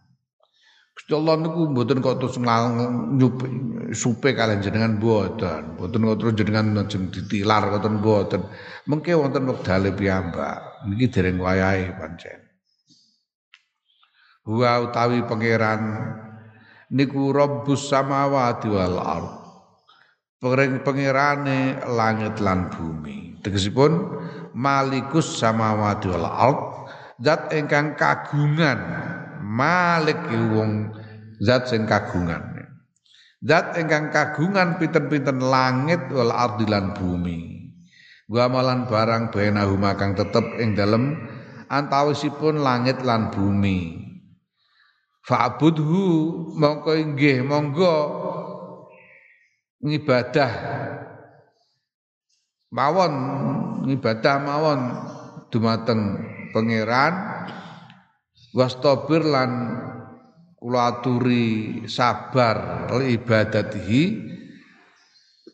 Gusti 0.94 1.16
Allah 1.16 1.40
niku 1.40 1.60
mboten 1.72 1.98
kok 2.04 2.20
terus 2.20 2.36
nyupe 2.38 3.48
supe 3.96 4.36
kalian 4.36 4.60
jenengan 4.60 5.00
mboten, 5.00 5.80
mboten 5.80 6.00
kok 6.06 6.18
terus 6.20 6.34
jenengan 6.38 6.66
najem 6.78 7.08
ditilar 7.08 7.72
ngoten 7.72 8.04
mboten. 8.04 8.40
Mengke 8.86 9.16
wonten 9.16 9.48
wektale 9.48 9.90
piyambak. 9.96 10.86
Niki 10.86 11.08
dereng 11.08 11.40
wayahe 11.40 11.96
pancen. 11.96 12.39
Wa 14.50 14.82
utawi 14.82 15.22
pangeran 15.22 16.10
niku 16.90 17.30
Rabbus 17.30 17.86
samawati 17.86 18.66
wal 18.66 18.98
ard. 18.98 19.30
Pengerane 20.82 21.78
langit 21.86 22.42
lan 22.42 22.66
bumi. 22.74 23.38
Tegesipun 23.46 23.92
malikus 24.58 25.38
samawati 25.38 26.10
wal 26.10 26.26
ard 26.26 26.60
zat 27.20 27.52
ingkang 27.52 27.94
kagungan 28.00 28.80
malik 29.44 30.16
wong 30.32 30.88
zat 31.36 31.68
sing 31.68 31.84
kagungan 31.84 32.64
zat 33.44 33.76
ingkang 33.76 34.08
kagungan 34.08 34.80
pinten-pinten 34.80 35.36
langit 35.40 36.00
wal 36.08 36.32
ardi 36.32 36.64
lan 36.64 36.96
bumi 36.96 37.68
gua 38.24 38.48
malan 38.48 38.88
barang 38.88 39.28
bainahuma 39.36 40.00
kang 40.00 40.16
tetep 40.16 40.56
ing 40.64 40.72
dalem 40.72 41.28
antawisipun 41.68 42.64
langit 42.64 43.04
lan 43.04 43.28
bumi 43.28 44.09
fa'budhu 45.24 46.08
mongko 46.56 46.90
inggih 46.96 47.44
monggo 47.44 47.96
ngibadah. 49.84 50.52
Mawon 52.70 53.14
ngibadah 53.88 54.36
mawon. 54.38 54.80
Dumateng 55.50 56.02
pangeran 56.54 57.14
wastabir 58.54 59.26
lan 59.26 59.50
kula 60.62 61.02
sabar 61.90 62.86
ibadatihi 63.02 64.02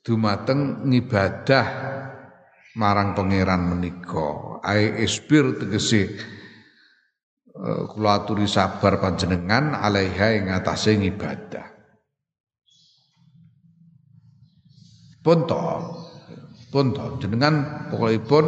dumateng 0.05 0.85
ngibadah 0.85 1.67
marang 2.77 3.17
pangeran 3.17 3.73
menika. 3.73 4.61
Ai 4.61 5.01
isbir 5.01 5.57
tegese. 5.57 6.13
e, 6.13 6.36
kula 7.65 8.23
aturi 8.23 8.45
sabar 8.45 9.01
panjenengan 9.01 9.73
alaiha 9.73 10.27
ing 10.37 10.53
atase 10.53 11.01
ngibadah. 11.01 11.67
Pun 15.25 15.49
to 15.49 15.65
pun 16.71 16.93
to. 16.93 17.05
Jenengan 17.25 17.89
pokokipun 17.89 18.45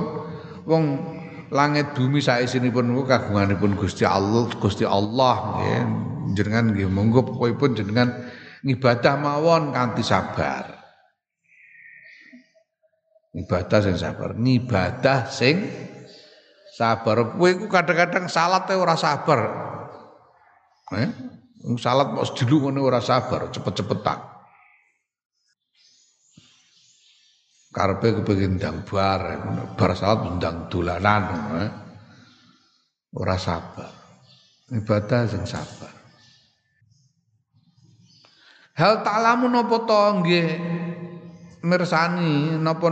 wong 0.68 0.84
langit 1.48 1.96
bumi 1.96 2.20
saisinipun 2.20 2.92
niku 2.92 3.09
kagunganipun 3.09 3.72
Gusti 3.74 4.04
Allah 4.04 4.52
Gusti 4.61 4.84
Allah 4.84 5.36
nggih. 5.56 5.82
Jenengan 6.36 6.76
nggih 6.76 6.92
monggo 6.92 7.24
pokokipun 7.24 7.72
jenengan 7.72 8.28
ngibadah 8.61 9.14
mawon 9.16 9.72
kanthi 9.72 10.04
sabar. 10.04 10.76
Ibadah 13.32 13.78
sing 13.80 13.96
sabar 13.96 14.36
ngibadah 14.36 15.32
sing 15.32 15.88
sabar. 16.78 17.34
Kowe 17.34 17.48
iku 17.50 17.66
kadang-kadang 17.66 18.30
salat 18.30 18.70
ora 18.70 18.94
sabar. 18.94 19.40
Eh? 20.94 21.10
Salat 21.74 22.14
mos 22.14 22.30
dulu 22.38 22.70
ngene 22.70 22.78
ora 22.78 23.02
sabar 23.02 23.50
cepet-cepetan. 23.50 24.38
Karepe 27.74 28.22
kepengin 28.22 28.56
ndang 28.56 28.86
bar 28.86 29.22
bar 29.74 29.92
salat 29.98 30.38
ndang 30.38 30.70
dolanan 30.70 31.22
eh. 31.66 31.70
ora 33.18 33.34
sabar. 33.34 33.90
Ibadah 34.70 35.26
sing 35.26 35.42
sabar. 35.50 35.92
Hal 38.78 39.02
ta'lamu 39.02 39.50
napa 39.50 39.76
to 39.82 40.02
nggih? 40.22 40.48
Mirsani 41.66 42.54
napa 42.62 42.86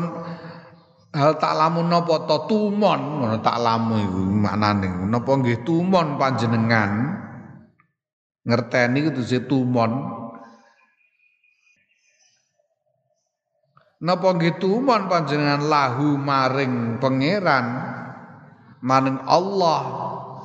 Hal 1.17 1.41
taklamu 1.41 1.81
napa 1.81 2.29
ta 2.29 2.45
tumon? 2.45 3.25
Ngono 3.25 3.41
taklamu 3.41 3.95
iku 4.05 4.21
maknane. 4.21 5.09
Napa 5.09 5.33
nggih 5.41 5.65
tumon 5.65 6.21
panjenengan? 6.21 6.93
Ngerteni 8.45 8.99
kudu 9.09 9.23
se 9.25 9.41
tumon. 9.49 9.93
Napa 14.05 14.29
nggih 14.37 14.61
tumon 14.61 15.09
panjenengan? 15.09 15.65
Lahu 15.65 16.21
maring 16.21 17.01
pangeran 17.01 17.97
maring 18.87 19.19
Allah 19.25 19.83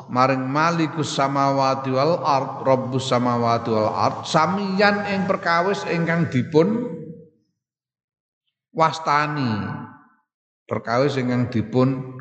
maring 0.10 0.44
malikus 0.50 1.14
samawati 1.14 1.94
wal 1.94 2.26
ard 2.26 2.66
rabbus 2.66 3.06
samawati 3.12 3.70
wal 3.70 3.92
ard 3.94 4.26
samian 4.26 5.08
ing 5.14 5.30
perkawis 5.30 5.86
ingkang 5.88 6.28
dipun 6.32 6.90
wastani 8.74 9.91
perkawis 10.72 11.20
ingkang 11.20 11.52
dipun 11.52 12.16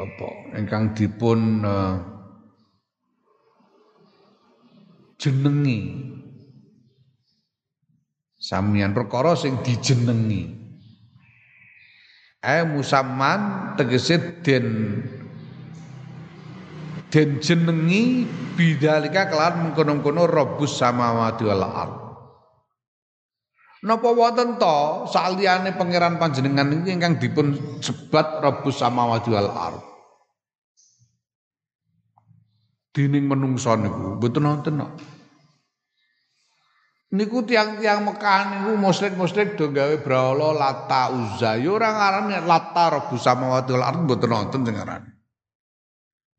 apa? 0.00 0.56
Ingkang 0.56 0.96
dipun 0.96 1.60
uh, 1.60 2.00
jenengi. 5.20 6.08
Samian 8.40 8.96
perkara 8.96 9.36
sing 9.36 9.60
dijenengi. 9.60 10.64
Eh 12.42 12.64
musamman 12.64 13.76
tegese 13.76 14.40
den 14.40 14.98
den 17.12 17.38
jenengi 17.38 18.26
bidzalika 18.58 19.30
kelan 19.30 19.68
mengkono-kono 19.68 20.26
robus 20.26 20.74
samawati 20.74 21.46
wal 21.46 21.62
ard 21.62 22.01
Napa 23.82 24.14
wonten 24.14 24.62
to 24.62 25.10
saliyane 25.10 25.74
pangeran 25.74 26.14
panjenengan 26.14 26.70
iki 26.70 26.94
ingkang 26.94 27.18
dipun 27.18 27.58
sebat 27.82 28.38
Rabbus 28.38 28.78
samawati 28.78 29.34
wal 29.34 29.50
ard. 29.50 29.82
Dening 32.94 33.26
menungso 33.26 33.74
niku 33.74 34.22
mboten 34.22 34.46
wonten 34.46 34.74
no. 34.78 34.86
Niku 37.12 37.42
tiang-tiang 37.42 38.06
Mekah 38.06 38.40
niku 38.54 38.70
musyrik-musyrik 38.78 39.58
do 39.58 39.74
gawe 39.74 39.98
brahala 39.98 40.54
Lata 40.54 41.10
Uzza. 41.10 41.58
Ya 41.58 41.74
ora 41.74 41.90
ngarani 41.90 42.38
Lata 42.46 42.86
Rabbus 42.86 43.26
samawati 43.26 43.74
wal 43.74 43.82
ard 43.82 43.98
mboten 44.06 44.30
wonten 44.30 44.60
sing 44.62 44.78
ngarani. 44.78 45.10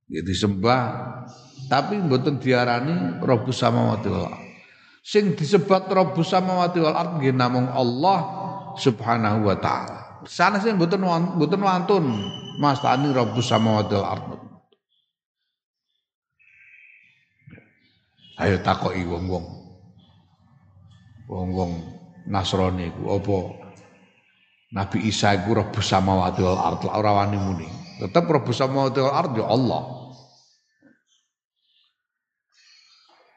Ya 0.08 0.24
disembah 0.24 0.82
tapi 1.68 2.00
mboten 2.00 2.40
diarani 2.40 3.20
Rabbus 3.20 3.60
samawati 3.60 4.08
wal 4.08 4.32
ard 4.32 4.43
sing 5.04 5.36
disebat 5.36 5.92
Rabbus 5.92 6.32
samawati 6.32 6.80
wal 6.80 6.96
ard 6.96 7.20
nggih 7.20 7.36
namung 7.36 7.68
Allah 7.68 8.20
Subhanahu 8.80 9.52
wa 9.52 9.56
taala. 9.60 10.24
Sana 10.24 10.64
sing 10.64 10.80
mboten 10.80 11.04
mboten 11.04 11.60
wantun 11.60 12.08
mastani 12.58 13.12
Rabbus 13.12 13.52
samawati 13.52 13.94
wal 14.00 14.08
ard. 14.08 14.26
Ayo 18.40 18.58
takoki 18.66 19.04
wong-wong. 19.06 19.46
Wong-wong 21.30 21.72
Nasrani 22.24 22.88
iku 22.88 23.20
apa 23.20 23.38
Nabi 24.74 25.06
Isa 25.06 25.36
iku 25.36 25.54
Rabbus 25.54 25.86
samawati 25.86 26.42
wal 26.42 26.58
ard 26.58 26.82
ora 26.88 27.12
wani 27.22 27.38
muni. 27.38 27.68
Tetep 28.00 28.26
Rabbus 28.26 28.58
samawati 28.58 29.04
wal 29.04 29.14
ard 29.14 29.36
ya 29.36 29.46
Allah. 29.52 29.84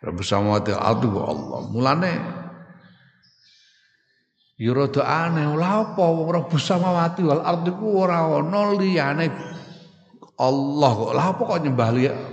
Rabbus 0.07 0.27
samawati 0.31 0.71
ardi 0.71 1.09
Allah. 1.11 1.61
Mulane 1.67 2.13
ya 4.57 4.73
rada 4.73 5.03
aneh 5.05 5.51
apa 5.59 6.01
wong 6.01 6.49
samawati 6.55 7.21
wal 7.27 7.43
ardi 7.43 7.71
ku 7.75 8.01
ora 8.01 8.25
ana 8.25 8.73
liyane 8.73 9.27
Allah 10.37 10.91
kok 10.97 11.13
lha 11.13 11.25
apa 11.33 11.43
kok 11.45 11.61
nyembah 11.61 11.89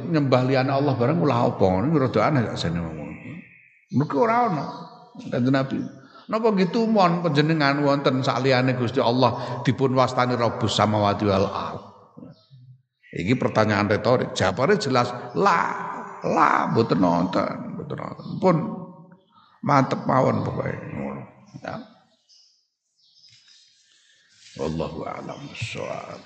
nyembah 0.07 0.41
liyane 0.45 0.71
Allah 0.71 0.93
bareng 0.93 1.19
lha 1.25 1.37
apa 1.49 1.63
ngono 1.65 1.97
rada 1.97 2.19
aneh 2.21 2.39
gak 2.45 2.57
sene 2.61 2.77
ngomong. 2.77 3.11
Mergo 3.97 4.17
ora 4.21 4.37
ana. 4.47 4.65
Kanjeng 5.13 5.53
Nabi 5.53 5.77
Napa 6.23 6.55
gitu 6.55 6.87
mon 6.87 7.19
panjenengan 7.19 7.83
wonten 7.83 8.23
saliyane 8.23 8.79
Gusti 8.79 9.03
Allah 9.03 9.61
dipun 9.67 9.91
wastani 9.91 10.39
Rabbus 10.39 10.71
samawati 10.71 11.23
wal 11.27 11.47
ard. 11.51 11.83
Iki 13.13 13.35
pertanyaan 13.35 13.91
retorik. 13.91 14.31
Jawabane 14.31 14.79
jelas 14.79 15.11
lah 15.35 15.91
lah 16.23 16.71
mboten 16.71 17.03
nonton, 17.03 17.55
Pun 18.39 18.57
mantep 19.59 20.07
mawon 20.07 20.47
pokoke 20.47 20.73
ngono. 20.95 21.23
Ya. 21.59 21.75
Wallahu 24.63 25.03
a'lam 25.03 25.39
bissawab. 25.51 26.23